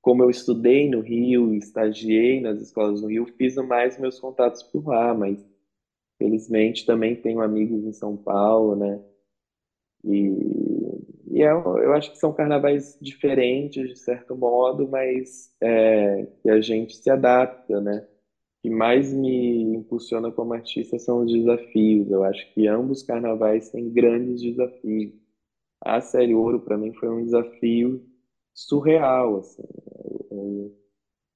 como 0.00 0.22
eu 0.22 0.30
estudei 0.30 0.90
no 0.90 1.00
Rio, 1.00 1.54
estagiei 1.54 2.40
nas 2.40 2.60
escolas 2.60 3.00
no 3.00 3.08
Rio, 3.08 3.24
fiz 3.38 3.54
mais 3.56 3.98
meus 3.98 4.18
contatos 4.18 4.62
por 4.64 4.86
lá, 4.86 5.14
mas 5.14 5.51
felizmente 6.22 6.84
também 6.84 7.16
tenho 7.16 7.40
amigos 7.40 7.84
em 7.84 7.92
São 7.92 8.16
Paulo, 8.16 8.76
né? 8.76 9.00
E, 10.04 10.28
e 11.30 11.40
eu, 11.40 11.78
é, 11.78 11.84
eu 11.86 11.92
acho 11.94 12.10
que 12.10 12.18
são 12.18 12.32
carnavais 12.32 12.96
diferentes, 13.00 13.88
de 13.88 13.96
certo 13.98 14.36
modo, 14.36 14.88
mas 14.88 15.50
é, 15.60 16.26
que 16.42 16.50
a 16.50 16.60
gente 16.60 16.96
se 16.96 17.10
adapta, 17.10 17.80
né? 17.80 17.98
O 18.00 18.62
que 18.62 18.70
mais 18.70 19.12
me 19.12 19.62
impulsiona 19.76 20.32
como 20.32 20.54
artista 20.54 20.98
são 20.98 21.20
os 21.24 21.32
desafios. 21.32 22.10
Eu 22.10 22.24
acho 22.24 22.46
que 22.54 22.66
ambos 22.68 23.02
carnavais 23.02 23.70
têm 23.70 23.90
grandes 23.92 24.40
desafios. 24.42 25.12
A 25.80 26.00
Série 26.00 26.34
Ouro, 26.34 26.60
para 26.60 26.78
mim, 26.78 26.92
foi 26.94 27.08
um 27.10 27.24
desafio 27.24 28.02
surreal, 28.54 29.38
assim. 29.38 29.62
Eu, 30.30 30.74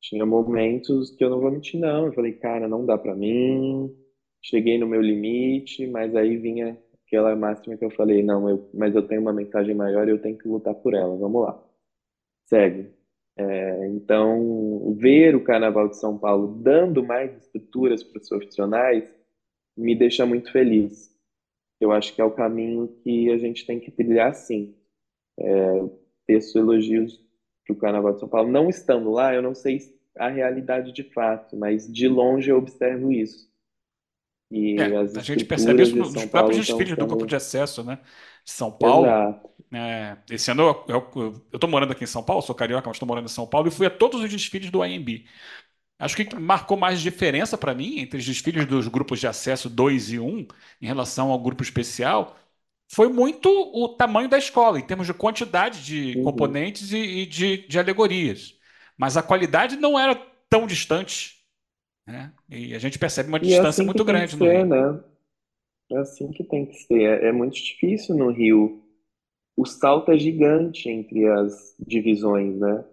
tinha 0.00 0.26
momentos 0.26 1.10
que 1.16 1.24
eu 1.24 1.30
não 1.30 1.40
vou 1.40 1.50
mentir, 1.50 1.80
não. 1.80 2.06
Eu 2.06 2.12
falei, 2.14 2.32
cara, 2.34 2.68
não 2.68 2.84
dá 2.86 2.98
para 2.98 3.14
mim. 3.16 3.92
Cheguei 4.48 4.78
no 4.78 4.86
meu 4.86 5.00
limite, 5.00 5.88
mas 5.88 6.14
aí 6.14 6.36
vinha 6.36 6.78
aquela 7.04 7.34
máxima 7.34 7.76
que 7.76 7.84
eu 7.84 7.90
falei, 7.90 8.22
não, 8.22 8.48
eu, 8.48 8.70
mas 8.72 8.94
eu 8.94 9.02
tenho 9.02 9.20
uma 9.20 9.32
mensagem 9.32 9.74
maior 9.74 10.06
e 10.06 10.12
eu 10.12 10.22
tenho 10.22 10.38
que 10.38 10.46
lutar 10.46 10.72
por 10.72 10.94
ela. 10.94 11.16
Vamos 11.16 11.42
lá. 11.42 11.60
Segue. 12.44 12.92
É, 13.36 13.88
então, 13.88 14.94
ver 14.96 15.34
o 15.34 15.42
Carnaval 15.42 15.88
de 15.88 15.98
São 15.98 16.16
Paulo 16.16 16.62
dando 16.62 17.02
mais 17.04 17.36
estruturas 17.36 18.04
para 18.04 18.20
os 18.20 18.28
profissionais 18.28 19.12
me 19.76 19.96
deixa 19.96 20.24
muito 20.24 20.52
feliz. 20.52 21.10
Eu 21.80 21.90
acho 21.90 22.14
que 22.14 22.20
é 22.20 22.24
o 22.24 22.30
caminho 22.30 22.86
que 23.02 23.30
a 23.32 23.38
gente 23.38 23.66
tem 23.66 23.80
que 23.80 23.90
trilhar, 23.90 24.32
sim. 24.32 24.76
É, 25.40 25.84
texto 26.24 26.56
elogios 26.56 27.20
para 27.66 27.74
o 27.74 27.78
Carnaval 27.78 28.12
de 28.12 28.20
São 28.20 28.28
Paulo. 28.28 28.48
Não 28.48 28.70
estando 28.70 29.10
lá, 29.10 29.34
eu 29.34 29.42
não 29.42 29.56
sei 29.56 29.80
a 30.16 30.28
realidade 30.28 30.92
de 30.92 31.02
fato, 31.02 31.56
mas 31.56 31.92
de 31.92 32.06
longe 32.06 32.48
eu 32.48 32.58
observo 32.58 33.12
isso. 33.12 33.50
E 34.50 34.80
é, 34.80 34.96
a 34.96 35.22
gente 35.22 35.44
percebe 35.44 35.82
isso 35.82 35.96
nos 35.96 36.12
próprios 36.12 36.30
Paulo 36.30 36.50
desfiles 36.50 36.96
do 36.96 37.06
grupo 37.06 37.26
de 37.26 37.34
acesso, 37.34 37.82
né? 37.82 37.98
De 38.44 38.50
São 38.50 38.70
Paulo. 38.70 39.06
É, 39.72 40.16
esse 40.30 40.50
ano 40.50 40.84
eu, 40.88 41.02
eu, 41.16 41.42
eu 41.60 41.68
morando 41.68 41.92
aqui 41.92 42.04
em 42.04 42.06
São 42.06 42.22
Paulo, 42.22 42.42
sou 42.42 42.54
carioca, 42.54 42.88
mas 42.88 42.96
estou 42.96 43.08
morando 43.08 43.24
em 43.24 43.28
São 43.28 43.46
Paulo 43.46 43.68
e 43.68 43.72
fui 43.72 43.86
a 43.86 43.90
todos 43.90 44.22
os 44.22 44.30
desfiles 44.30 44.70
do 44.70 44.82
AMB. 44.82 45.24
Acho 45.98 46.14
que 46.14 46.36
marcou 46.36 46.76
mais 46.76 47.00
diferença 47.00 47.56
para 47.56 47.74
mim 47.74 47.98
entre 47.98 48.18
os 48.18 48.24
desfiles 48.24 48.66
dos 48.66 48.86
grupos 48.86 49.18
de 49.18 49.26
acesso 49.26 49.68
2 49.68 50.12
e 50.12 50.18
1 50.18 50.46
em 50.80 50.86
relação 50.86 51.30
ao 51.30 51.38
grupo 51.38 51.62
especial 51.62 52.36
foi 52.88 53.08
muito 53.08 53.48
o 53.48 53.88
tamanho 53.88 54.28
da 54.28 54.38
escola, 54.38 54.78
em 54.78 54.86
termos 54.86 55.06
de 55.06 55.14
quantidade 55.14 55.84
de 55.84 56.18
uhum. 56.18 56.24
componentes 56.24 56.92
e, 56.92 56.96
e 56.96 57.26
de, 57.26 57.66
de, 57.66 57.78
alegorias. 57.78 58.54
Mas 58.96 59.16
a 59.16 59.22
qualidade 59.22 59.76
não 59.76 59.98
era 59.98 60.14
tão 60.48 60.66
distante. 60.66 61.35
Né? 62.06 62.32
E 62.48 62.74
a 62.74 62.78
gente 62.78 62.98
percebe 62.98 63.28
uma 63.28 63.38
e 63.38 63.40
é 63.40 63.44
distância 63.44 63.68
assim 63.68 63.84
muito 63.84 64.04
grande 64.04 64.36
ser, 64.36 64.38
Rio. 64.38 64.66
Né? 64.66 65.04
É 65.90 65.98
assim 65.98 66.30
que 66.30 66.44
tem 66.44 66.66
que 66.66 66.74
ser. 66.74 67.02
É, 67.02 67.28
é 67.28 67.32
muito 67.32 67.54
difícil 67.54 68.16
no 68.16 68.30
Rio. 68.30 68.82
O 69.56 69.64
salto 69.64 70.12
é 70.12 70.18
gigante 70.18 70.88
entre 70.88 71.26
as 71.26 71.74
divisões, 71.78 72.58
né? 72.58 72.84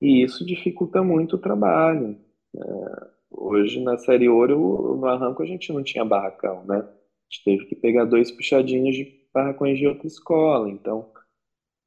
E 0.00 0.22
isso 0.22 0.44
dificulta 0.44 1.02
muito 1.02 1.36
o 1.36 1.40
trabalho. 1.40 2.16
É, 2.54 3.06
hoje, 3.30 3.82
na 3.82 3.98
Série 3.98 4.28
Ouro, 4.28 4.96
no 4.96 5.06
arranco, 5.06 5.42
a 5.42 5.46
gente 5.46 5.72
não 5.72 5.82
tinha 5.82 6.04
barracão, 6.04 6.64
né? 6.64 6.78
A 6.78 7.34
gente 7.34 7.44
teve 7.44 7.66
que 7.66 7.74
pegar 7.74 8.04
dois 8.04 8.30
puxadinhos 8.30 8.94
de 8.94 9.28
barracões 9.34 9.78
de 9.78 9.86
outra 9.86 10.06
escola. 10.06 10.70
Então, 10.70 11.10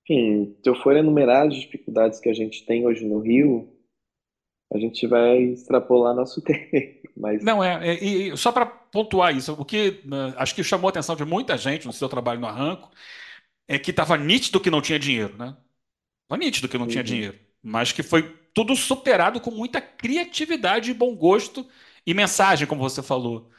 enfim, 0.04 0.58
se 0.62 0.70
eu 0.70 0.76
for 0.76 0.96
enumerar 0.96 1.48
as 1.48 1.56
dificuldades 1.56 2.20
que 2.20 2.30
a 2.30 2.34
gente 2.34 2.66
tem 2.66 2.86
hoje 2.86 3.06
no 3.06 3.20
Rio, 3.20 3.70
a 4.74 4.78
gente 4.78 5.08
vai 5.08 5.38
extrapolar 5.38 6.16
nosso 6.16 6.42
tempo. 6.44 7.10
Mas... 7.16 7.44
Não, 7.44 7.64
é, 7.64 7.90
é 7.90 8.04
e 8.04 8.38
só 8.38 8.52
para 8.52 8.66
pontuar 8.66 9.36
isso, 9.36 9.54
o 9.54 9.66
que 9.66 10.02
uh, 10.06 10.34
acho 10.38 10.56
que 10.56 10.64
chamou 10.64 10.88
a 10.88 10.92
atenção 10.92 11.16
de 11.16 11.26
muita 11.26 11.58
gente 11.58 11.86
no 11.86 11.94
seu 11.94 12.08
trabalho 12.08 12.40
no 12.40 12.48
arranco 12.48 12.90
é 13.68 13.78
que 13.78 13.92
estava 13.92 14.18
nítido 14.18 14.60
que 14.60 14.72
não 14.72 14.82
tinha 14.82 15.00
dinheiro, 15.00 15.38
né? 15.38 15.56
Estava 16.24 16.40
nítido 16.40 16.68
que 16.70 16.78
não 16.78 16.86
uhum. 16.86 16.92
tinha 16.92 17.04
dinheiro, 17.04 17.38
mas 17.62 17.92
que 17.92 18.04
foi 18.04 18.24
tudo 18.54 18.76
superado 18.76 19.40
com 19.40 19.52
muita 19.52 19.82
criatividade 19.82 20.92
e 20.92 20.94
bom 20.94 21.16
gosto 21.16 21.68
e 22.06 22.14
mensagem, 22.14 22.68
como 22.68 22.82
você 22.82 23.04
falou. 23.04 23.50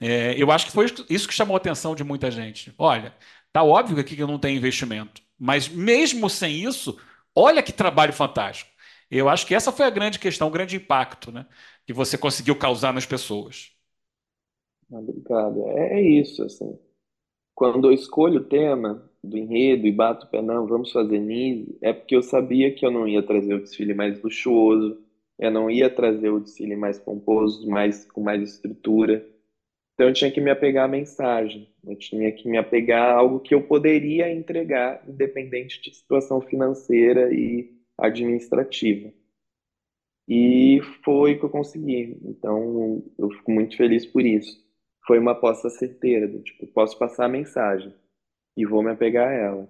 É, 0.00 0.34
eu 0.36 0.50
acho 0.50 0.66
que 0.66 0.72
foi 0.72 0.86
isso 1.08 1.28
que 1.28 1.34
chamou 1.34 1.54
a 1.54 1.58
atenção 1.58 1.94
de 1.94 2.02
muita 2.02 2.30
gente. 2.30 2.74
Olha, 2.78 3.14
Tá 3.52 3.62
óbvio 3.62 3.96
que 3.96 4.14
aqui 4.14 4.16
não 4.22 4.38
tem 4.38 4.56
investimento, 4.56 5.22
mas 5.38 5.68
mesmo 5.68 6.30
sem 6.30 6.64
isso, 6.64 6.98
olha 7.34 7.62
que 7.62 7.72
trabalho 7.72 8.12
fantástico. 8.12 8.70
Eu 9.10 9.28
acho 9.28 9.46
que 9.46 9.54
essa 9.54 9.72
foi 9.72 9.86
a 9.86 9.90
grande 9.90 10.18
questão, 10.18 10.48
o 10.48 10.50
grande 10.50 10.76
impacto, 10.76 11.32
né, 11.32 11.46
que 11.86 11.92
você 11.92 12.16
conseguiu 12.18 12.56
causar 12.58 12.92
nas 12.92 13.06
pessoas. 13.06 13.72
Obrigado. 14.90 15.66
É, 15.68 16.00
é 16.00 16.02
isso, 16.02 16.42
assim. 16.44 16.78
Quando 17.54 17.88
eu 17.88 17.92
escolho 17.94 18.40
o 18.40 18.44
tema 18.44 19.10
do 19.24 19.38
enredo 19.38 19.86
e 19.86 19.92
bato 19.92 20.26
o 20.26 20.30
pé, 20.30 20.42
não, 20.42 20.66
vamos 20.66 20.92
fazer 20.92 21.18
Nise, 21.20 21.78
é 21.82 21.92
porque 21.92 22.16
eu 22.16 22.22
sabia 22.22 22.74
que 22.74 22.86
eu 22.86 22.90
não 22.90 23.08
ia 23.08 23.22
trazer 23.22 23.54
o 23.54 23.60
desfile 23.62 23.94
mais 23.94 24.22
luxuoso, 24.22 24.98
eu 25.38 25.50
não 25.50 25.70
ia 25.70 25.90
trazer 25.90 26.30
o 26.30 26.40
desfile 26.40 26.76
mais 26.76 26.98
pomposo, 26.98 27.68
mais, 27.68 28.04
com 28.06 28.22
mais 28.22 28.42
estrutura. 28.42 29.26
Então 29.94 30.08
eu 30.08 30.14
tinha 30.14 30.32
que 30.32 30.40
me 30.40 30.50
apegar 30.50 30.86
à 30.86 30.88
mensagem, 30.88 31.68
eu 31.84 31.96
tinha 31.96 32.32
que 32.32 32.48
me 32.48 32.58
apegar 32.58 33.10
a 33.10 33.14
algo 33.18 33.40
que 33.40 33.54
eu 33.54 33.62
poderia 33.66 34.32
entregar, 34.32 35.02
independente 35.08 35.80
de 35.82 35.94
situação 35.96 36.40
financeira 36.42 37.32
e 37.34 37.72
administrativa. 38.00 39.12
E 40.28 40.80
foi 41.04 41.34
o 41.34 41.38
que 41.38 41.44
eu 41.44 41.50
consegui. 41.50 42.16
Então 42.24 43.02
eu 43.18 43.30
fico 43.30 43.50
muito 43.50 43.76
feliz 43.76 44.06
por 44.06 44.24
isso. 44.24 44.64
Foi 45.06 45.18
uma 45.18 45.32
aposta 45.32 45.68
certeira, 45.70 46.28
do, 46.28 46.40
tipo, 46.40 46.66
posso 46.68 46.98
passar 46.98 47.26
a 47.26 47.28
mensagem 47.28 47.92
e 48.56 48.64
vou 48.66 48.82
me 48.82 48.90
apegar 48.90 49.28
a 49.28 49.32
ela. 49.32 49.68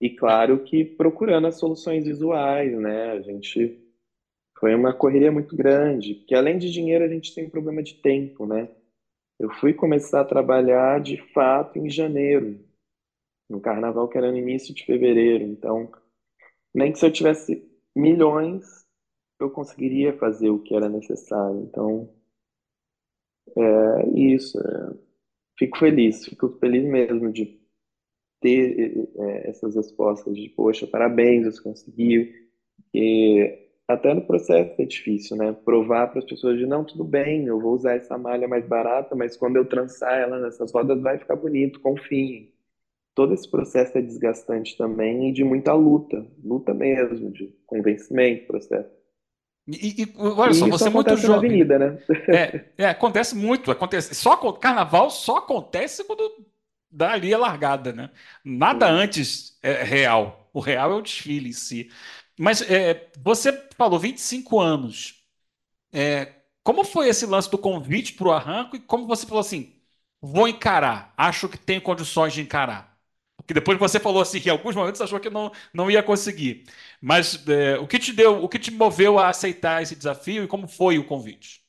E 0.00 0.10
claro 0.10 0.62
que 0.64 0.84
procurando 0.84 1.46
as 1.46 1.58
soluções 1.58 2.04
visuais, 2.04 2.72
né? 2.78 3.12
A 3.12 3.20
gente 3.20 3.78
foi 4.58 4.74
uma 4.74 4.94
correria 4.94 5.32
muito 5.32 5.56
grande, 5.56 6.14
porque 6.14 6.34
além 6.34 6.58
de 6.58 6.70
dinheiro 6.70 7.04
a 7.04 7.08
gente 7.08 7.34
tem 7.34 7.46
um 7.46 7.50
problema 7.50 7.82
de 7.82 7.94
tempo, 7.94 8.46
né? 8.46 8.68
Eu 9.38 9.50
fui 9.50 9.74
começar 9.74 10.22
a 10.22 10.24
trabalhar 10.24 11.00
de 11.00 11.18
fato 11.32 11.78
em 11.78 11.90
janeiro, 11.90 12.58
no 13.48 13.60
carnaval 13.60 14.08
que 14.08 14.16
era 14.16 14.30
no 14.30 14.38
início 14.38 14.74
de 14.74 14.84
fevereiro. 14.84 15.44
Então, 15.44 15.92
nem 16.76 16.92
que 16.92 16.98
se 16.98 17.06
eu 17.06 17.12
tivesse 17.12 17.66
milhões, 17.94 18.86
eu 19.40 19.50
conseguiria 19.50 20.12
fazer 20.18 20.50
o 20.50 20.58
que 20.58 20.74
era 20.76 20.88
necessário. 20.90 21.60
Então, 21.62 22.08
é 23.56 24.08
isso. 24.14 24.58
É. 24.60 24.94
Fico 25.58 25.78
feliz, 25.78 26.26
fico 26.26 26.50
feliz 26.60 26.84
mesmo 26.84 27.32
de 27.32 27.58
ter 28.42 29.08
é, 29.16 29.50
essas 29.50 29.74
respostas 29.74 30.36
de, 30.36 30.50
poxa, 30.50 30.86
parabéns, 30.86 31.46
você 31.46 31.62
conseguiu. 31.62 32.30
E 32.92 33.58
até 33.88 34.12
no 34.12 34.26
processo 34.26 34.74
é 34.80 34.84
difícil, 34.84 35.36
né? 35.36 35.52
Provar 35.64 36.08
para 36.08 36.18
as 36.18 36.26
pessoas 36.26 36.58
de 36.58 36.66
não, 36.66 36.84
tudo 36.84 37.04
bem, 37.04 37.46
eu 37.46 37.58
vou 37.58 37.74
usar 37.74 37.94
essa 37.94 38.18
malha 38.18 38.46
mais 38.46 38.66
barata, 38.66 39.14
mas 39.14 39.36
quando 39.36 39.56
eu 39.56 39.64
trançar 39.66 40.18
ela 40.18 40.38
nessas 40.40 40.72
rodas 40.72 41.00
vai 41.00 41.18
ficar 41.18 41.36
bonito, 41.36 41.80
confiem. 41.80 42.52
Todo 43.16 43.34
esse 43.34 43.50
processo 43.50 43.98
é 43.98 44.02
desgastante 44.02 44.78
também 44.78 45.30
e 45.30 45.34
de 45.34 45.44
muita 45.44 45.74
luta, 45.74 46.26
luta 46.44 46.74
mesmo, 46.74 47.32
de 47.32 47.48
convencimento, 47.66 48.46
processo. 48.46 48.90
E, 49.68 50.02
e 50.04 50.14
olha 50.18 50.54
só, 50.54 50.68
você 50.68 50.88
é 50.88 50.90
muito 50.90 51.16
jovem. 51.16 51.28
Na 51.28 51.36
avenida, 51.36 51.78
né? 51.78 51.98
É, 52.30 52.66
é, 52.78 52.86
acontece 52.88 53.34
muito, 53.36 53.70
acontece. 53.70 54.14
Só 54.14 54.36
carnaval 54.54 55.10
só 55.10 55.38
acontece 55.38 56.04
quando 56.04 56.46
dá 56.90 57.12
ali 57.12 57.34
a 57.34 57.38
largada, 57.38 57.92
né? 57.92 58.10
Nada 58.44 58.88
antes 58.88 59.58
é 59.62 59.82
real. 59.82 60.50
O 60.52 60.60
real 60.60 60.92
é 60.92 60.94
o 60.96 61.02
desfile 61.02 61.50
em 61.50 61.52
si. 61.52 61.90
Mas 62.38 62.62
é, 62.62 63.10
você 63.18 63.52
falou 63.76 63.98
25 63.98 64.60
anos. 64.60 65.24
É, 65.92 66.34
como 66.64 66.84
foi 66.84 67.08
esse 67.08 67.26
lance 67.26 67.50
do 67.50 67.58
convite 67.58 68.14
para 68.14 68.28
o 68.28 68.32
arranco 68.32 68.76
e 68.76 68.80
como 68.80 69.06
você 69.06 69.26
falou 69.26 69.40
assim, 69.40 69.74
vou 70.20 70.48
encarar, 70.48 71.14
acho 71.16 71.48
que 71.48 71.58
tenho 71.58 71.80
condições 71.82 72.32
de 72.34 72.40
encarar? 72.42 72.85
Porque 73.46 73.54
depois 73.54 73.78
você 73.78 74.00
falou 74.00 74.20
assim 74.20 74.40
que 74.40 74.48
em 74.48 74.52
alguns 74.52 74.74
momentos 74.74 75.00
achou 75.00 75.20
que 75.20 75.30
não, 75.30 75.52
não 75.72 75.88
ia 75.90 76.02
conseguir. 76.02 76.64
Mas 77.00 77.46
é, 77.48 77.78
o 77.78 77.86
que 77.86 77.98
te 77.98 78.12
deu, 78.12 78.42
o 78.42 78.48
que 78.48 78.58
te 78.58 78.72
moveu 78.72 79.18
a 79.18 79.28
aceitar 79.28 79.82
esse 79.82 79.94
desafio 79.94 80.42
e 80.44 80.48
como 80.48 80.66
foi 80.66 80.98
o 80.98 81.06
convite? 81.06 81.64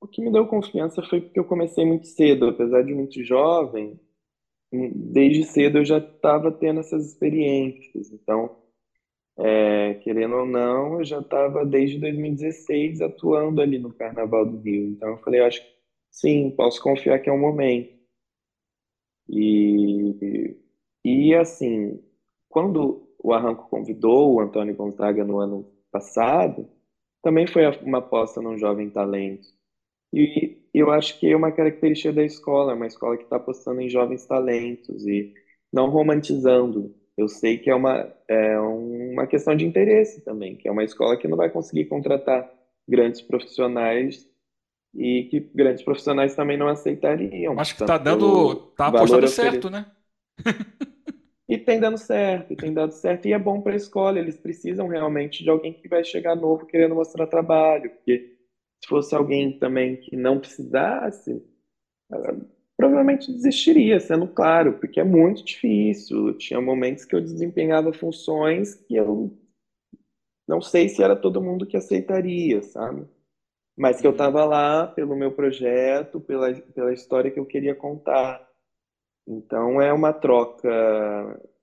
O 0.00 0.06
que 0.06 0.20
me 0.22 0.30
deu 0.32 0.46
confiança 0.46 1.02
foi 1.02 1.20
porque 1.22 1.38
eu 1.38 1.44
comecei 1.44 1.84
muito 1.86 2.06
cedo, 2.06 2.46
apesar 2.48 2.82
de 2.82 2.94
muito 2.94 3.22
jovem, 3.24 3.98
desde 4.94 5.44
cedo 5.44 5.78
eu 5.78 5.84
já 5.84 5.98
estava 5.98 6.52
tendo 6.52 6.80
essas 6.80 7.06
experiências. 7.06 8.12
Então, 8.12 8.56
é, 9.38 9.94
querendo 9.96 10.36
ou 10.36 10.46
não, 10.46 10.98
eu 11.00 11.04
já 11.04 11.20
estava 11.20 11.64
desde 11.66 11.98
2016 11.98 13.00
atuando 13.02 13.60
ali 13.60 13.78
no 13.78 13.92
Carnaval 13.92 14.46
do 14.46 14.58
Rio. 14.58 14.88
Então, 14.90 15.10
eu 15.10 15.18
falei, 15.18 15.40
acho 15.40 15.60
que 15.62 15.68
sim, 16.10 16.50
posso 16.56 16.82
confiar 16.82 17.18
que 17.20 17.28
é 17.30 17.32
o 17.32 17.38
momento. 17.38 17.99
E, 19.30 20.56
e 21.04 21.34
assim, 21.34 22.02
quando 22.48 23.08
o 23.22 23.32
Arranco 23.32 23.68
convidou 23.70 24.34
o 24.34 24.40
Antônio 24.40 24.74
Gonzaga 24.74 25.24
no 25.24 25.38
ano 25.38 25.66
passado, 25.92 26.68
também 27.22 27.46
foi 27.46 27.66
uma 27.82 27.98
aposta 27.98 28.42
num 28.42 28.58
jovem 28.58 28.90
talento. 28.90 29.46
E 30.12 30.58
eu 30.74 30.90
acho 30.90 31.18
que 31.18 31.28
é 31.30 31.36
uma 31.36 31.52
característica 31.52 32.12
da 32.12 32.24
escola, 32.24 32.74
uma 32.74 32.86
escola 32.86 33.16
que 33.16 33.24
está 33.24 33.36
apostando 33.36 33.80
em 33.80 33.88
jovens 33.88 34.26
talentos 34.26 35.06
e 35.06 35.32
não 35.72 35.90
romantizando. 35.90 36.94
Eu 37.16 37.28
sei 37.28 37.58
que 37.58 37.70
é 37.70 37.74
uma, 37.74 38.12
é 38.28 38.58
uma 38.58 39.26
questão 39.26 39.54
de 39.54 39.64
interesse 39.64 40.22
também, 40.22 40.56
que 40.56 40.66
é 40.68 40.72
uma 40.72 40.84
escola 40.84 41.16
que 41.16 41.28
não 41.28 41.36
vai 41.36 41.50
conseguir 41.50 41.84
contratar 41.86 42.50
grandes 42.88 43.20
profissionais 43.20 44.29
e 44.94 45.28
que 45.30 45.40
grandes 45.54 45.82
profissionais 45.82 46.34
também 46.34 46.56
não 46.56 46.68
aceitariam. 46.68 47.58
Acho 47.58 47.76
que 47.76 47.82
está 47.82 47.98
dando, 47.98 48.54
tá 48.76 48.88
apostando 48.88 49.28
certo, 49.28 49.70
né? 49.70 49.86
e 51.48 51.58
tem 51.58 51.80
dando 51.80 51.98
certo, 51.98 52.56
tem 52.56 52.72
dado 52.72 52.92
certo 52.92 53.26
e 53.26 53.32
é 53.32 53.38
bom 53.38 53.60
para 53.60 53.72
a 53.72 53.76
escola. 53.76 54.18
Eles 54.18 54.38
precisam 54.38 54.88
realmente 54.88 55.42
de 55.42 55.50
alguém 55.50 55.72
que 55.72 55.88
vai 55.88 56.04
chegar 56.04 56.34
novo 56.34 56.66
querendo 56.66 56.94
mostrar 56.94 57.26
trabalho, 57.26 57.90
porque 57.90 58.36
se 58.82 58.88
fosse 58.88 59.14
alguém 59.14 59.58
também 59.58 59.96
que 59.96 60.16
não 60.16 60.38
precisasse, 60.38 61.42
provavelmente 62.76 63.32
desistiria, 63.32 64.00
sendo 64.00 64.26
claro, 64.26 64.74
porque 64.74 65.00
é 65.00 65.04
muito 65.04 65.44
difícil. 65.44 66.36
Tinha 66.38 66.60
momentos 66.60 67.04
que 67.04 67.14
eu 67.14 67.20
desempenhava 67.20 67.92
funções 67.92 68.74
que 68.74 68.94
eu 68.96 69.36
não 70.48 70.60
sei 70.60 70.88
se 70.88 71.00
era 71.00 71.14
todo 71.14 71.40
mundo 71.42 71.64
que 71.64 71.76
aceitaria, 71.76 72.60
sabe? 72.62 73.06
Mas 73.80 74.00
que 74.00 74.06
eu 74.06 74.10
estava 74.10 74.44
lá 74.44 74.86
pelo 74.86 75.16
meu 75.16 75.32
projeto, 75.32 76.20
pela, 76.20 76.52
pela 76.74 76.92
história 76.92 77.30
que 77.30 77.40
eu 77.40 77.46
queria 77.46 77.74
contar. 77.74 78.40
Então 79.26 79.80
é 79.80 79.92
uma 79.92 80.12
troca 80.12 80.68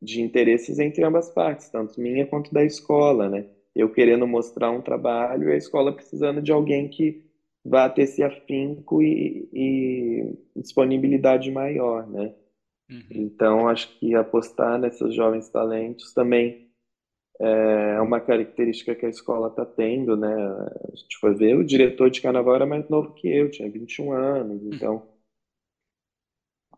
de 0.02 0.22
interesses 0.22 0.80
entre 0.80 1.04
ambas 1.04 1.30
partes, 1.30 1.70
tanto 1.70 2.00
minha 2.00 2.26
quanto 2.26 2.52
da 2.52 2.64
escola, 2.64 3.30
né? 3.30 3.46
eu 3.78 3.88
querendo 3.88 4.26
mostrar 4.26 4.72
um 4.72 4.82
trabalho 4.82 5.50
e 5.50 5.54
a 5.54 5.56
escola 5.56 5.94
precisando 5.94 6.42
de 6.42 6.52
alguém 6.52 6.88
que 6.88 7.16
vá 7.64 7.88
ter 7.88 8.04
esse 8.04 8.24
afinco 8.24 9.04
e, 9.04 9.48
e 9.54 10.34
disponibilidade 10.56 11.52
maior, 11.52 12.08
né? 12.08 12.34
Uhum. 12.90 13.02
Então, 13.12 13.68
acho 13.68 13.88
que 14.00 14.16
apostar 14.16 14.80
nesses 14.80 15.14
jovens 15.14 15.48
talentos 15.50 16.12
também 16.12 16.58
é 17.40 18.02
uma 18.02 18.20
característica 18.20 18.96
que 18.96 19.06
a 19.06 19.10
escola 19.10 19.48
está 19.50 19.66
tendo, 19.66 20.16
né? 20.18 20.34
A 20.34 20.96
gente 20.96 21.18
foi 21.20 21.34
ver, 21.36 21.56
o 21.56 21.64
diretor 21.64 22.10
de 22.10 22.22
carnaval 22.22 22.56
era 22.56 22.66
mais 22.66 22.88
novo 22.90 23.14
que 23.14 23.28
eu, 23.28 23.52
tinha 23.52 23.70
21 23.70 24.12
anos, 24.12 24.62
uhum. 24.64 24.70
então 24.74 25.08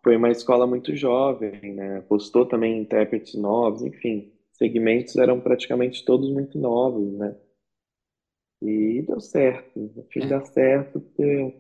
foi 0.04 0.15
uma 0.15 0.30
escola 0.30 0.65
muito 0.67 0.95
jovem, 0.95 1.74
né? 1.74 1.98
Apostou 1.98 2.45
também 2.45 2.80
intérpretes 2.80 3.36
novos, 3.36 3.84
enfim 3.84 4.32
segmentos 4.60 5.15
eram 5.15 5.39
praticamente 5.39 6.04
todos 6.04 6.30
muito 6.30 6.60
novos, 6.60 7.17
né? 7.17 7.34
E 8.62 9.02
deu 9.04 9.22
certo. 9.22 9.80
No 9.95 10.04
fim, 10.12 10.28
dá 10.28 10.43
certo, 10.43 11.00
porque 11.00 11.56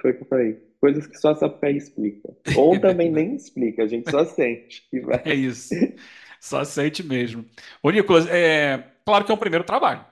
foi 0.00 0.12
o 0.12 0.16
que 0.16 0.22
eu 0.22 0.26
falei. 0.26 0.68
Coisas 0.80 1.06
que 1.06 1.18
só 1.18 1.32
essa 1.32 1.48
pé 1.48 1.72
explica. 1.72 2.34
Ou 2.56 2.80
também 2.80 3.12
nem 3.12 3.34
explica, 3.34 3.82
a 3.82 3.86
gente 3.86 4.10
só 4.10 4.24
sente. 4.24 4.88
Que 4.88 5.00
vai. 5.00 5.22
É 5.26 5.34
isso. 5.34 5.74
Só 6.40 6.64
sente 6.64 7.02
mesmo. 7.02 7.44
Ô, 7.82 7.90
Nicolas, 7.90 8.26
é, 8.28 8.78
claro 9.04 9.24
que 9.24 9.30
é 9.32 9.34
um 9.34 9.38
primeiro 9.38 9.64
trabalho. 9.64 10.04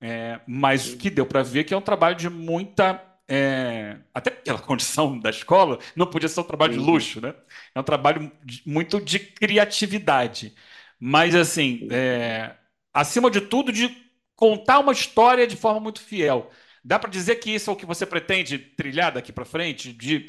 É, 0.00 0.40
mas 0.46 0.92
o 0.94 0.98
que 0.98 1.10
deu 1.10 1.26
para 1.26 1.42
ver 1.42 1.64
que 1.64 1.74
é 1.74 1.76
um 1.76 1.82
trabalho 1.82 2.16
de 2.16 2.28
muita. 2.30 3.02
É, 3.28 3.98
até 4.14 4.30
pela 4.30 4.58
condição 4.62 5.18
da 5.18 5.30
escola, 5.30 5.78
não 5.96 6.06
podia 6.06 6.28
ser 6.28 6.40
um 6.40 6.44
trabalho 6.44 6.74
de 6.74 6.78
luxo, 6.80 7.20
né? 7.20 7.34
É 7.74 7.80
um 7.80 7.84
trabalho 7.84 8.30
de, 8.44 8.62
muito 8.66 9.00
de 9.00 9.18
criatividade. 9.18 10.54
Mas, 11.00 11.34
assim, 11.34 11.88
é, 11.90 12.54
acima 12.92 13.30
de 13.30 13.40
tudo, 13.40 13.72
de 13.72 13.88
contar 14.36 14.78
uma 14.80 14.92
história 14.92 15.46
de 15.46 15.56
forma 15.56 15.80
muito 15.80 16.00
fiel. 16.00 16.50
Dá 16.84 16.98
para 16.98 17.10
dizer 17.10 17.36
que 17.36 17.50
isso 17.50 17.70
é 17.70 17.72
o 17.72 17.76
que 17.76 17.86
você 17.86 18.04
pretende 18.06 18.58
trilhar 18.58 19.12
daqui 19.12 19.32
para 19.32 19.44
frente? 19.44 19.92
De, 19.92 20.26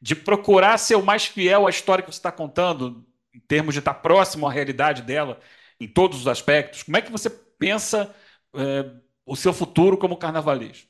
de 0.00 0.14
procurar 0.16 0.78
ser 0.78 0.94
o 0.96 1.02
mais 1.02 1.26
fiel 1.26 1.66
à 1.66 1.70
história 1.70 2.02
que 2.04 2.10
você 2.10 2.18
está 2.18 2.32
contando, 2.32 3.04
em 3.34 3.40
termos 3.40 3.74
de 3.74 3.80
estar 3.80 3.94
próximo 3.94 4.46
à 4.46 4.52
realidade 4.52 5.02
dela, 5.02 5.40
em 5.80 5.88
todos 5.88 6.20
os 6.20 6.28
aspectos? 6.28 6.82
Como 6.82 6.96
é 6.96 7.02
que 7.02 7.12
você 7.12 7.30
pensa 7.30 8.14
é, 8.54 8.90
o 9.26 9.36
seu 9.36 9.52
futuro 9.52 9.98
como 9.98 10.16
carnavalesco? 10.18 10.88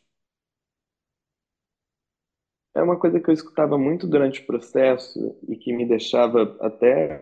É 2.74 2.82
uma 2.82 2.98
coisa 2.98 3.18
que 3.20 3.28
eu 3.28 3.34
escutava 3.34 3.76
muito 3.76 4.06
durante 4.06 4.40
o 4.40 4.46
processo 4.46 5.36
e 5.48 5.56
que 5.56 5.72
me 5.72 5.86
deixava 5.86 6.56
até 6.60 7.20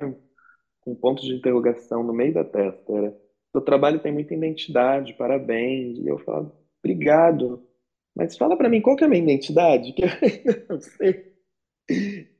com 0.81 0.95
pontos 0.95 1.25
de 1.25 1.35
interrogação 1.35 2.03
no 2.03 2.13
meio 2.13 2.35
da 2.35 2.45
testa. 2.45 2.93
Era, 2.93 3.17
seu 3.53 3.63
trabalho 3.63 4.01
tem 4.01 4.13
muita 4.13 4.35
identidade, 4.35 5.15
parabéns. 5.15 5.99
E 5.99 6.09
eu 6.09 6.19
falo, 6.21 6.53
obrigado. 6.81 7.67
Mas 8.17 8.37
fala 8.37 8.57
para 8.57 8.69
mim, 8.69 8.83
qual 8.83 8.97
que 8.97 9.05
é 9.05 9.09
a 9.09 9.11
minha 9.11 9.23
identidade? 9.23 9.93
Que 9.95 10.05
eu 10.05 10.67
não 10.71 10.81
sei. 10.81 11.35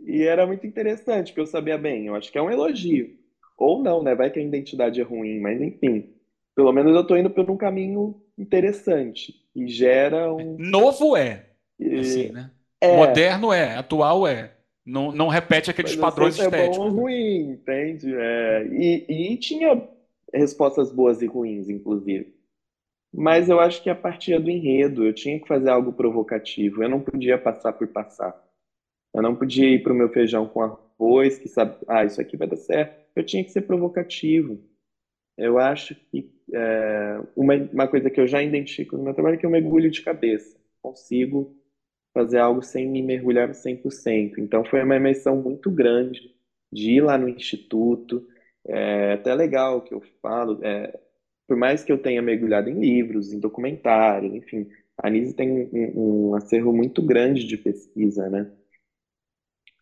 E 0.07 0.23
era 0.23 0.47
muito 0.47 0.65
interessante, 0.65 1.33
porque 1.33 1.41
eu 1.41 1.47
sabia 1.47 1.77
bem, 1.77 2.07
eu 2.07 2.15
acho 2.15 2.31
que 2.31 2.39
é 2.39 2.43
um 2.43 2.51
elogio. 2.51 3.11
Ou 3.59 3.83
não, 3.83 4.03
né? 4.03 4.15
Vai 4.15 4.31
que 4.31 4.39
a 4.39 4.43
identidade 4.43 5.01
é 5.01 5.05
ruim, 5.05 5.41
mas 5.41 5.61
enfim. 5.61 6.15
Pelo 6.55 6.73
menos 6.73 6.95
eu 6.95 7.01
estou 7.01 7.19
indo 7.19 7.29
por 7.29 7.51
um 7.51 7.57
caminho 7.57 8.15
interessante. 8.39 9.35
E 9.55 9.67
gera 9.67 10.33
um. 10.33 10.57
Novo 10.59 11.17
é. 11.17 11.47
Assim, 11.81 12.31
né? 12.31 12.51
É. 12.81 12.97
Moderno 12.97 13.53
é, 13.53 13.77
atual 13.77 14.27
é. 14.27 14.53
Não, 14.85 15.11
não 15.11 15.27
repete 15.27 15.71
aqueles 15.71 15.97
Mas 15.97 16.01
padrões 16.01 16.39
estéticos. 16.39 16.77
É 16.77 16.79
bom 16.79 16.85
ou 16.85 16.91
ruim, 16.91 17.51
entende? 17.51 18.15
É, 18.15 18.67
e, 18.71 19.33
e 19.33 19.37
tinha 19.39 19.83
respostas 20.33 20.93
boas 20.93 21.21
e 21.21 21.27
ruins, 21.27 21.69
inclusive. 21.69 22.33
Mas 23.13 23.49
eu 23.49 23.59
acho 23.59 23.83
que 23.83 23.91
a 23.91 23.95
partir 23.95 24.39
do 24.39 24.51
enredo, 24.51 25.05
eu 25.05 25.13
tinha 25.13 25.41
que 25.41 25.49
fazer 25.49 25.71
algo 25.71 25.93
provocativo. 25.93 26.83
Eu 26.83 26.89
não 26.89 27.01
podia 27.01 27.37
passar 27.37 27.73
por 27.73 27.89
passar. 27.89 28.46
Eu 29.17 29.23
não 29.23 29.35
podia 29.35 29.67
ir 29.69 29.83
para 29.83 29.95
o 29.95 29.97
meu 29.97 30.11
feijão 30.11 30.47
com 30.47 30.63
arroz, 30.63 31.39
que 31.39 31.49
sabe, 31.49 31.75
ah, 31.89 32.05
isso 32.05 32.21
aqui 32.21 32.37
vai 32.37 32.47
dar 32.47 32.57
certo. 32.57 32.95
Eu 33.17 33.25
tinha 33.25 33.43
que 33.43 33.51
ser 33.51 33.63
provocativo. 33.63 34.63
Eu 35.39 35.59
acho 35.59 35.95
que 35.95 36.31
é, 36.55 37.21
uma, 37.35 37.55
uma 37.73 37.89
coisa 37.89 38.11
que 38.11 38.21
eu 38.21 38.27
já 38.27 38.43
identifico 38.43 38.97
no 38.97 39.05
meu 39.05 39.15
trabalho 39.15 39.37
é 39.37 39.39
que 39.39 39.47
eu 39.47 39.51
mergulho 39.51 39.91
de 39.91 40.03
cabeça. 40.03 40.59
Consigo 40.83 41.57
fazer 42.15 42.39
algo 42.39 42.63
sem 42.63 42.89
me 42.89 43.03
mergulhar 43.03 43.55
100%. 43.55 44.39
Então 44.39 44.65
foi 44.65 44.83
uma 44.83 44.97
imersão 44.97 45.37
muito 45.43 45.71
grande 45.71 46.35
de 46.73 46.93
ir 46.93 47.01
lá 47.03 47.19
no 47.19 47.29
instituto. 47.29 48.27
É 48.67 49.15
até 49.15 49.35
legal 49.35 49.83
que 49.83 49.95
eu 49.95 50.03
falo, 50.21 50.61
é, 50.63 50.99
por 51.49 51.57
mais 51.57 51.85
que 51.85 51.93
eu 51.93 51.99
tenha 51.99 52.23
mergulhado 52.23 52.69
em 52.69 52.79
livros, 52.79 53.33
em 53.33 53.41
documentários, 53.41 54.35
enfim, 54.35 54.69
a 54.99 55.09
Anise 55.09 55.35
tem 55.35 55.51
um, 55.73 56.29
um 56.31 56.35
acervo 56.35 56.73
muito 56.73 57.03
grande 57.03 57.45
de 57.47 57.57
pesquisa, 57.57 58.29
né? 58.29 58.51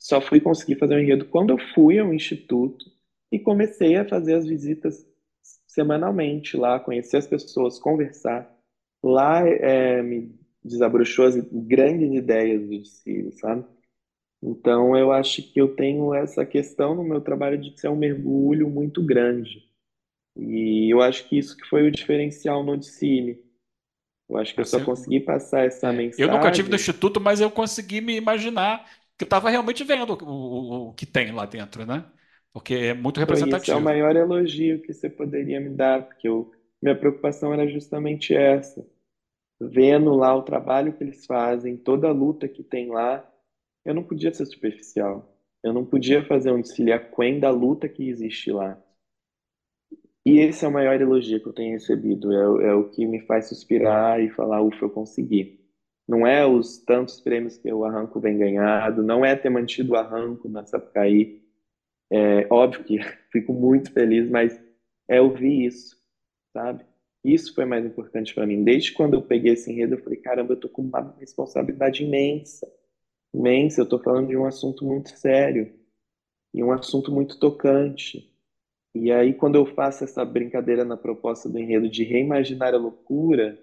Só 0.05 0.21
fui 0.21 0.39
conseguir 0.39 0.77
fazer 0.77 0.97
o 0.97 1.01
enredo 1.01 1.25
quando 1.25 1.49
eu 1.49 1.59
fui 1.75 1.99
ao 1.99 2.13
instituto 2.13 2.85
e 3.33 3.39
comecei 3.39 3.97
a 3.97 4.07
fazer 4.07 4.35
as 4.35 4.47
visitas 4.47 5.03
semanalmente 5.67 6.59
lá, 6.59 6.79
conhecer 6.79 7.17
as 7.17 7.27
pessoas, 7.27 7.79
conversar. 7.79 8.55
Lá 9.03 9.49
é, 9.49 10.03
me 10.03 10.39
desabrochou 10.63 11.25
as 11.25 11.37
grandes 11.51 12.13
ideias 12.13 12.69
do 12.69 12.85
si, 12.85 13.33
sabe? 13.33 13.65
Então 14.43 14.95
eu 14.95 15.11
acho 15.11 15.43
que 15.43 15.59
eu 15.59 15.75
tenho 15.75 16.13
essa 16.13 16.45
questão 16.45 16.95
no 16.95 17.03
meu 17.03 17.23
trabalho 17.23 17.57
de 17.57 17.81
ser 17.81 17.89
um 17.89 17.97
mergulho 17.97 18.69
muito 18.69 19.03
grande. 19.03 19.65
E 20.37 20.93
eu 20.93 21.01
acho 21.01 21.27
que 21.27 21.39
isso 21.39 21.57
que 21.57 21.67
foi 21.67 21.89
o 21.89 21.91
diferencial 21.91 22.63
no 22.63 22.77
Dicile. 22.77 23.43
Eu 24.29 24.37
acho 24.37 24.55
que 24.55 24.61
eu 24.61 24.67
só 24.67 24.85
consegui 24.85 25.21
passar 25.21 25.65
essa 25.65 25.91
mensagem. 25.91 26.27
Eu 26.27 26.31
nunca 26.31 26.51
tive 26.51 26.69
no 26.69 26.77
Instituto, 26.77 27.19
mas 27.23 27.41
eu 27.41 27.51
consegui 27.51 28.03
me 28.03 28.15
imaginar 28.15 28.87
que 29.19 29.25
estava 29.25 29.51
realmente 29.51 29.85
vendo 29.85 30.13
o, 30.25 30.27
o, 30.27 30.89
o 30.91 30.95
que 30.95 31.07
tem 31.07 31.33
lá 31.33 31.47
dentro, 31.47 31.85
né? 31.87 32.11
Porque 32.53 32.75
é 32.75 32.95
muito 32.95 33.21
Foi 33.27 33.43
isso, 33.43 33.71
é 33.71 33.75
o 33.77 33.81
representativo. 33.81 33.83
maior 33.83 34.17
elogio 34.17 34.81
que 34.81 34.93
você 34.93 35.11
poderia 35.11 35.61
me 35.61 35.69
dar, 35.71 36.07
porque 36.07 36.27
eu, 36.29 36.51
minha 36.83 36.97
preocupação 36.99 37.53
era 37.53 37.67
justamente 37.69 38.35
essa. 38.35 38.87
Vendo 39.61 40.15
lá 40.15 40.35
o 40.37 40.43
trabalho 40.43 40.93
que 40.97 41.05
eles 41.05 41.27
fazem, 41.27 41.77
toda 41.77 42.09
a 42.09 42.13
luta 42.13 42.49
que 42.49 42.63
tem 42.65 42.91
lá, 42.91 43.29
eu 43.85 43.95
não 43.95 44.05
podia 44.05 44.33
ser 44.35 44.47
superficial. 44.47 45.37
Eu 45.63 45.73
não 45.75 45.85
podia 45.87 46.25
fazer 46.27 46.53
um 46.53 46.61
desfile 46.63 46.93
aquém 46.93 47.41
da 47.41 47.51
luta 47.51 47.89
que 47.89 48.09
existe 48.09 48.53
lá. 48.53 48.83
E 50.25 50.39
esse 50.39 50.65
é 50.65 50.69
o 50.69 50.73
maior 50.73 51.01
elogio 51.01 51.41
que 51.41 51.49
eu 51.49 51.53
tenho 51.53 51.73
recebido, 51.73 52.31
é, 52.33 52.49
o- 52.49 52.61
é 52.61 52.75
o 52.75 52.89
que 52.91 53.07
me 53.07 53.21
faz 53.21 53.49
suspirar 53.49 54.21
e 54.21 54.29
falar, 54.31 54.61
ufa, 54.63 54.85
eu 54.85 54.91
consegui. 54.91 55.64
Não 56.07 56.27
é 56.27 56.47
os 56.47 56.79
tantos 56.79 57.21
prêmios 57.21 57.57
que 57.57 57.73
o 57.73 57.85
Arranco 57.85 58.21
vem 58.21 58.37
ganhado, 58.37 59.03
não 59.03 59.25
é 59.25 59.35
ter 59.35 59.49
mantido 59.49 59.93
o 59.93 59.97
Arranco 59.97 60.49
na 60.49 60.65
Sapucaí. 60.65 61.43
É 62.11 62.47
óbvio 62.51 62.85
que 62.85 62.99
fico 63.33 63.53
muito 63.53 63.91
feliz, 63.93 64.29
mas 64.29 64.61
é 65.09 65.21
ouvir 65.21 65.67
isso, 65.67 65.97
sabe? 66.53 66.85
Isso 67.25 67.55
foi 67.55 67.65
mais 67.65 67.87
importante 67.87 68.35
para 68.35 68.47
mim. 68.47 68.63
Desde 68.63 68.93
quando 68.93 69.15
eu 69.15 69.23
peguei 69.23 69.55
esse 69.55 69.73
enredo, 69.73 69.95
eu 69.95 70.03
falei, 70.03 70.19
caramba, 70.19 70.53
eu 70.53 70.61
tô 70.61 70.69
com 70.69 70.83
uma 70.83 71.15
responsabilidade 71.19 72.05
imensa, 72.05 72.71
imensa. 73.33 73.81
Eu 73.81 73.89
tô 73.89 73.99
falando 73.99 74.29
de 74.29 74.37
um 74.37 74.45
assunto 74.45 74.85
muito 74.85 75.09
sério 75.11 75.73
e 76.53 76.63
um 76.63 76.71
assunto 76.71 77.11
muito 77.11 77.39
tocante. 77.39 78.31
E 78.95 79.11
aí, 79.11 79.33
quando 79.33 79.57
eu 79.57 79.65
faço 79.65 80.05
essa 80.05 80.23
brincadeira 80.25 80.85
na 80.85 80.99
proposta 80.99 81.49
do 81.49 81.59
enredo 81.59 81.89
de 81.89 82.05
reimaginar 82.05 82.75
a 82.75 82.79
loucura 82.79 83.59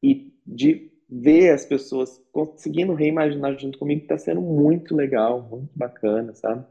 e 0.00 0.32
de 0.46 0.93
ver 1.08 1.50
as 1.50 1.64
pessoas 1.64 2.20
conseguindo 2.32 2.94
reimaginar 2.94 3.58
junto 3.58 3.78
comigo, 3.78 4.02
está 4.02 4.18
sendo 4.18 4.40
muito 4.40 4.94
legal, 4.94 5.42
muito 5.42 5.70
bacana, 5.74 6.34
sabe? 6.34 6.64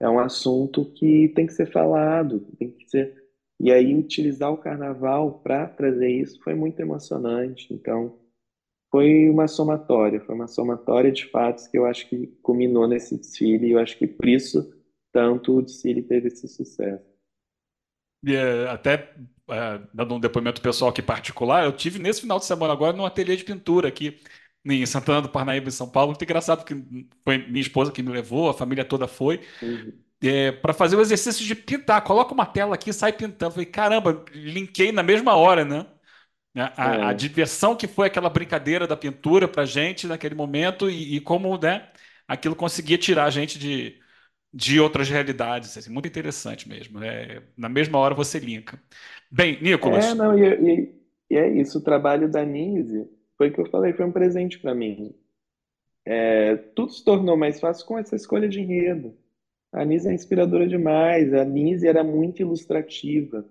É 0.00 0.08
um 0.08 0.18
assunto 0.18 0.84
que 0.84 1.28
tem 1.28 1.46
que 1.46 1.52
ser 1.52 1.70
falado, 1.70 2.40
tem 2.58 2.70
que 2.70 2.88
ser. 2.88 3.22
E 3.60 3.70
aí, 3.70 3.94
utilizar 3.94 4.52
o 4.52 4.56
carnaval 4.56 5.40
para 5.40 5.68
trazer 5.68 6.08
isso 6.08 6.40
foi 6.42 6.54
muito 6.54 6.80
emocionante. 6.80 7.72
Então, 7.72 8.18
foi 8.90 9.30
uma 9.30 9.46
somatória, 9.48 10.20
foi 10.20 10.34
uma 10.34 10.48
somatória 10.48 11.10
de 11.12 11.26
fatos 11.26 11.66
que 11.66 11.78
eu 11.78 11.86
acho 11.86 12.08
que 12.08 12.26
culminou 12.42 12.86
nesse 12.88 13.16
desfile, 13.16 13.68
e 13.68 13.72
eu 13.72 13.78
acho 13.78 13.96
que 13.96 14.06
por 14.06 14.28
isso 14.28 14.70
tanto 15.12 15.56
o 15.56 15.62
desfile 15.62 16.02
teve 16.02 16.28
esse 16.28 16.48
sucesso. 16.48 17.04
E, 18.24 18.34
é, 18.34 18.68
até 18.68 19.14
é, 19.50 19.80
dando 19.94 20.14
um 20.14 20.20
depoimento 20.20 20.60
pessoal 20.62 20.90
aqui 20.90 21.02
particular, 21.02 21.64
eu 21.64 21.72
tive 21.72 21.98
nesse 21.98 22.20
final 22.22 22.38
de 22.38 22.44
semana 22.46 22.72
agora 22.72 22.96
num 22.96 23.04
ateliê 23.06 23.36
de 23.36 23.44
pintura 23.44 23.88
aqui 23.88 24.20
em 24.64 24.86
Santana 24.86 25.22
do 25.22 25.28
Parnaíba, 25.28 25.68
em 25.68 25.70
São 25.72 25.88
Paulo. 25.90 26.10
Muito 26.10 26.22
engraçado, 26.24 26.58
porque 26.64 26.74
foi 27.24 27.38
minha 27.48 27.60
esposa 27.60 27.90
que 27.92 28.02
me 28.02 28.10
levou, 28.12 28.48
a 28.48 28.54
família 28.54 28.84
toda 28.84 29.08
foi, 29.08 29.40
Uhum. 29.62 30.04
para 30.60 30.72
fazer 30.72 30.96
o 30.96 31.00
exercício 31.00 31.44
de 31.44 31.54
pintar. 31.54 32.02
Coloca 32.02 32.32
uma 32.34 32.46
tela 32.46 32.74
aqui 32.74 32.90
e 32.90 32.92
sai 32.92 33.12
pintando. 33.12 33.52
Falei, 33.52 33.66
caramba, 33.66 34.24
linkei 34.32 34.92
na 34.92 35.02
mesma 35.02 35.34
hora, 35.36 35.64
né? 35.64 35.86
A, 36.56 37.08
a- 37.08 37.10
a 37.10 37.12
É, 37.12 37.14
diversão 37.14 37.76
que 37.76 37.88
foi 37.88 38.08
aquela 38.08 38.30
brincadeira 38.30 38.86
da 38.88 38.96
pintura 38.96 39.48
pra 39.48 39.66
gente 39.66 40.06
naquele 40.08 40.34
momento 40.36 40.90
e, 40.90 41.16
e 41.16 41.20
como, 41.22 41.58
né, 41.58 41.88
aquilo 42.28 42.56
conseguia 42.56 42.98
tirar 42.98 43.26
a 43.26 43.30
gente 43.30 43.58
de, 43.58 44.00
de 44.52 44.80
outras 44.80 45.08
realidades. 45.08 45.76
assim, 45.76 45.90
muito 45.92 46.08
interessante 46.08 46.68
mesmo. 46.68 47.00
né? 47.00 47.42
Na 47.56 47.68
mesma 47.68 47.98
hora 47.98 48.14
você 48.14 48.38
linka. 48.38 48.82
Bem, 49.30 49.60
é, 49.80 50.14
Nicolas, 50.14 50.14
não, 50.14 50.38
e, 50.38 50.42
e- 50.84 51.02
e 51.30 51.36
é 51.36 51.48
isso, 51.48 51.78
o 51.78 51.82
trabalho 51.82 52.30
da 52.30 52.44
Nise 52.44 53.08
foi 53.36 53.48
o 53.48 53.52
que 53.52 53.60
eu 53.60 53.70
falei, 53.70 53.92
foi 53.92 54.04
um 54.06 54.12
presente 54.12 54.58
para 54.58 54.74
mim. 54.74 55.14
É, 56.24 56.56
tudo 56.74 56.92
se 56.92 57.04
tornou 57.04 57.36
mais 57.36 57.58
fácil 57.60 57.86
com 57.86 57.98
essa 57.98 58.14
escolha 58.16 58.48
de 58.48 58.60
enredo. 58.60 59.14
A 59.72 59.84
Nise 59.84 60.08
é 60.08 60.14
inspiradora 60.14 60.66
demais, 60.68 61.34
a 61.34 61.44
Nise 61.44 61.88
era 61.88 62.04
muito 62.04 62.40
ilustrativa. 62.42 63.44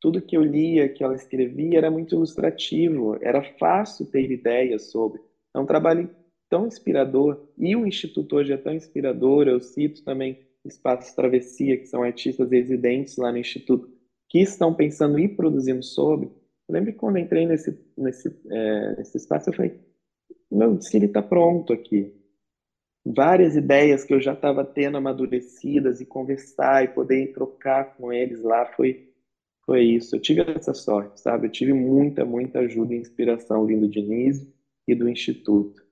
Tudo 0.00 0.22
que 0.22 0.36
eu 0.36 0.42
lia, 0.44 0.88
que 0.88 1.04
ela 1.04 1.14
escrevia, 1.16 1.78
era 1.78 1.90
muito 1.90 2.14
ilustrativo, 2.14 3.16
era 3.22 3.42
fácil 3.58 4.06
ter 4.06 4.30
ideias 4.30 4.90
sobre. 4.90 5.20
É 5.54 5.58
um 5.60 5.66
trabalho 5.66 6.10
tão 6.48 6.66
inspirador, 6.66 7.48
e 7.58 7.74
o 7.76 7.86
Instituto 7.86 8.36
hoje 8.36 8.52
é 8.52 8.56
tão 8.56 8.74
inspirador. 8.74 9.48
Eu 9.48 9.60
cito 9.60 10.02
também 10.04 10.40
Espaços 10.64 11.12
Travessia, 11.14 11.76
que 11.76 11.86
são 11.86 12.02
artistas 12.02 12.50
residentes 12.50 13.16
lá 13.16 13.30
no 13.30 13.38
Instituto, 13.38 13.88
que 14.28 14.40
estão 14.40 14.74
pensando 14.74 15.18
e 15.18 15.28
produzindo 15.28 15.82
sobre. 15.82 16.26
Eu 16.68 16.74
lembro 16.74 16.92
que 16.92 16.98
quando 16.98 17.18
entrei 17.18 17.46
nesse, 17.46 17.78
nesse, 17.96 18.28
é, 18.50 18.96
nesse 18.96 19.16
espaço, 19.16 19.50
eu 19.50 19.54
falei: 19.54 19.78
meu 20.50 20.74
desfile 20.74 21.06
está 21.06 21.22
pronto 21.22 21.72
aqui. 21.72 22.12
Várias 23.04 23.54
ideias 23.54 24.02
que 24.02 24.12
eu 24.12 24.20
já 24.20 24.32
estava 24.32 24.64
tendo 24.64 24.96
amadurecidas 24.96 26.00
e 26.00 26.06
conversar 26.06 26.84
e 26.84 26.88
poder 26.88 27.32
trocar 27.32 27.96
com 27.96 28.12
eles 28.12 28.42
lá 28.42 28.66
foi 28.66 29.06
foi 29.64 29.82
isso. 29.82 30.14
Eu 30.14 30.20
tive 30.20 30.42
essa 30.42 30.72
sorte, 30.72 31.20
sabe? 31.20 31.48
Eu 31.48 31.50
tive 31.50 31.72
muita, 31.72 32.24
muita 32.24 32.60
ajuda 32.60 32.94
e 32.94 32.98
inspiração 32.98 33.66
vindo 33.66 33.88
de 33.88 34.00
Nise 34.00 34.54
e 34.86 34.94
do 34.94 35.08
Instituto. 35.08 35.85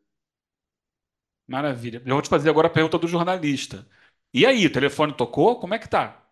Maravilha. 1.47 2.03
Eu 2.05 2.15
vou 2.15 2.23
te 2.23 2.29
fazer 2.29 2.51
agora 2.51 2.67
a 2.69 2.71
pergunta 2.71 2.99
do 2.99 3.09
jornalista. 3.09 3.87
E 4.33 4.45
aí, 4.47 4.67
o 4.67 4.73
telefone 4.73 5.13
tocou? 5.17 5.59
Como 5.61 5.75
é 5.75 5.79
que 5.79 5.89
tá? 5.89 6.23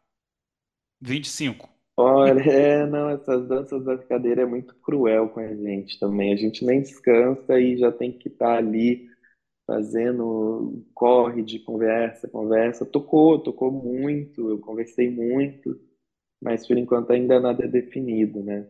25. 1.01 1.71
Olha, 1.97 2.41
é, 2.51 2.87
não, 2.87 3.11
essas 3.11 3.47
danças 3.49 3.85
da 3.85 3.99
cadeira 3.99 4.43
é 4.43 4.47
muito 4.47 4.75
cruel 4.77 5.29
com 5.29 5.41
a 5.41 5.55
gente 5.55 5.99
também. 6.01 6.33
A 6.33 6.37
gente 6.37 6.65
nem 6.65 6.81
descansa 6.83 7.59
e 7.61 7.77
já 7.77 7.93
tem 7.93 8.13
que 8.13 8.29
estar 8.29 8.57
ali 8.59 9.09
fazendo 9.67 10.85
corre 10.95 11.43
de 11.43 11.61
conversa, 11.61 12.29
conversa. 12.29 12.87
Tocou, 12.87 13.41
tocou 13.43 13.71
muito, 13.73 14.51
eu 14.51 14.61
conversei 14.61 15.11
muito, 15.11 15.81
mas 16.43 16.67
por 16.67 16.79
enquanto 16.79 17.13
ainda 17.13 17.41
nada 17.41 17.65
é 17.65 17.69
definido, 17.69 18.43
né? 18.45 18.69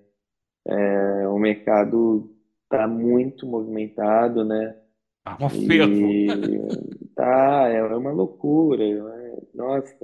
É, 0.66 1.28
o 1.28 1.38
mercado 1.38 2.34
está 2.64 2.86
muito 2.88 3.46
movimentado, 3.46 4.44
né? 4.44 4.76
Ah, 5.24 5.38
um 5.40 7.08
tá, 7.14 7.68
é 7.68 7.82
uma 7.82 8.10
loucura. 8.10 8.82
é- 8.84 9.42
nossa, 9.54 9.96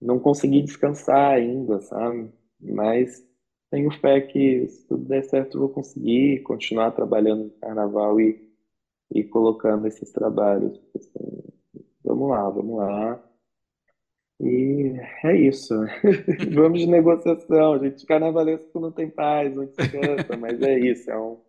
não 0.00 0.18
consegui 0.18 0.62
descansar 0.62 1.32
ainda, 1.34 1.80
sabe? 1.82 2.32
Mas 2.60 3.24
tenho 3.70 3.90
fé 4.00 4.20
que 4.20 4.68
se 4.68 4.86
tudo 4.86 5.04
der 5.04 5.24
certo 5.24 5.56
eu 5.56 5.60
vou 5.62 5.70
conseguir 5.70 6.42
continuar 6.42 6.92
trabalhando 6.92 7.44
no 7.44 7.50
carnaval 7.50 8.20
e, 8.20 8.50
e 9.14 9.24
colocando 9.24 9.86
esses 9.86 10.10
trabalhos. 10.12 10.80
assim. 10.96 11.42
vamos 12.04 12.30
lá, 12.30 12.48
vamos 12.50 12.76
lá. 12.76 13.22
E 14.40 14.94
é 15.24 15.36
isso. 15.36 15.72
Vamos 16.52 16.80
de 16.80 16.86
negociação, 16.86 17.78
gente. 17.78 18.04
Carnavalesco 18.04 18.80
não 18.80 18.90
tem 18.90 19.08
paz, 19.08 19.54
não 19.54 19.66
descansa, 19.66 20.36
mas 20.36 20.60
é 20.62 20.78
isso, 20.80 21.08
é, 21.10 21.16
um, 21.16 21.40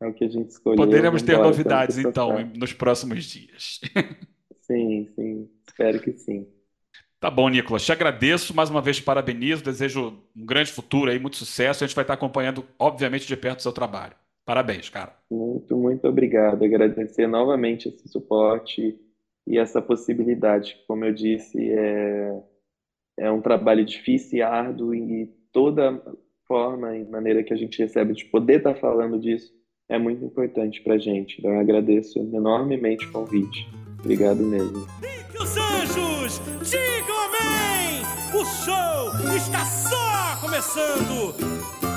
é 0.00 0.06
o 0.06 0.14
que 0.14 0.24
a 0.24 0.28
gente 0.28 0.50
escolheu. 0.50 0.76
Poderemos 0.76 1.22
ter 1.22 1.36
que 1.36 1.42
novidades, 1.42 1.98
então, 1.98 2.38
nos 2.56 2.72
próximos 2.72 3.24
dias. 3.24 3.80
Sim, 4.62 5.08
sim, 5.16 5.50
espero 5.66 6.00
que 6.00 6.12
sim. 6.12 6.46
Tá 7.18 7.28
bom, 7.28 7.48
Nicolas. 7.48 7.84
Te 7.84 7.90
agradeço. 7.90 8.54
Mais 8.54 8.70
uma 8.70 8.80
vez, 8.80 8.98
te 8.98 9.02
parabenizo. 9.02 9.64
Desejo 9.64 10.22
um 10.34 10.46
grande 10.46 10.70
futuro 10.70 11.10
aí, 11.10 11.18
muito 11.18 11.36
sucesso. 11.36 11.82
A 11.82 11.86
gente 11.88 11.96
vai 11.96 12.04
estar 12.04 12.14
acompanhando, 12.14 12.64
obviamente, 12.78 13.26
de 13.26 13.36
perto 13.36 13.58
o 13.58 13.62
seu 13.62 13.72
trabalho. 13.72 14.14
Parabéns, 14.44 14.88
cara. 14.88 15.12
Muito, 15.28 15.76
muito 15.76 16.06
obrigado. 16.06 16.64
Agradecer 16.64 17.26
novamente 17.26 17.88
esse 17.88 18.08
suporte 18.08 18.96
e 19.44 19.58
essa 19.58 19.82
possibilidade. 19.82 20.78
Como 20.86 21.04
eu 21.04 21.12
disse, 21.12 21.58
é, 21.72 22.40
é 23.18 23.30
um 23.32 23.40
trabalho 23.40 23.84
difícil 23.84 24.38
e 24.38 24.42
árduo 24.42 24.94
e 24.94 25.26
toda 25.52 26.00
forma 26.46 26.96
e 26.96 27.04
maneira 27.04 27.42
que 27.42 27.52
a 27.52 27.56
gente 27.56 27.76
recebe 27.80 28.14
de 28.14 28.24
poder 28.26 28.58
estar 28.58 28.76
falando 28.76 29.18
disso 29.18 29.52
é 29.90 29.98
muito 29.98 30.24
importante 30.24 30.80
para 30.80 30.96
gente. 30.96 31.36
Então, 31.38 31.52
eu 31.52 31.60
agradeço 31.60 32.18
enormemente 32.18 33.04
o 33.06 33.12
convite. 33.12 33.68
Obrigado 33.98 34.42
mesmo. 34.42 34.86
Que 35.30 35.42
os 35.42 35.56
anjos 35.56 36.40
digam 36.62 37.16
amém! 37.26 38.00
O 38.32 38.44
show 38.44 39.36
está 39.36 39.64
só 39.64 40.40
começando! 40.40 41.89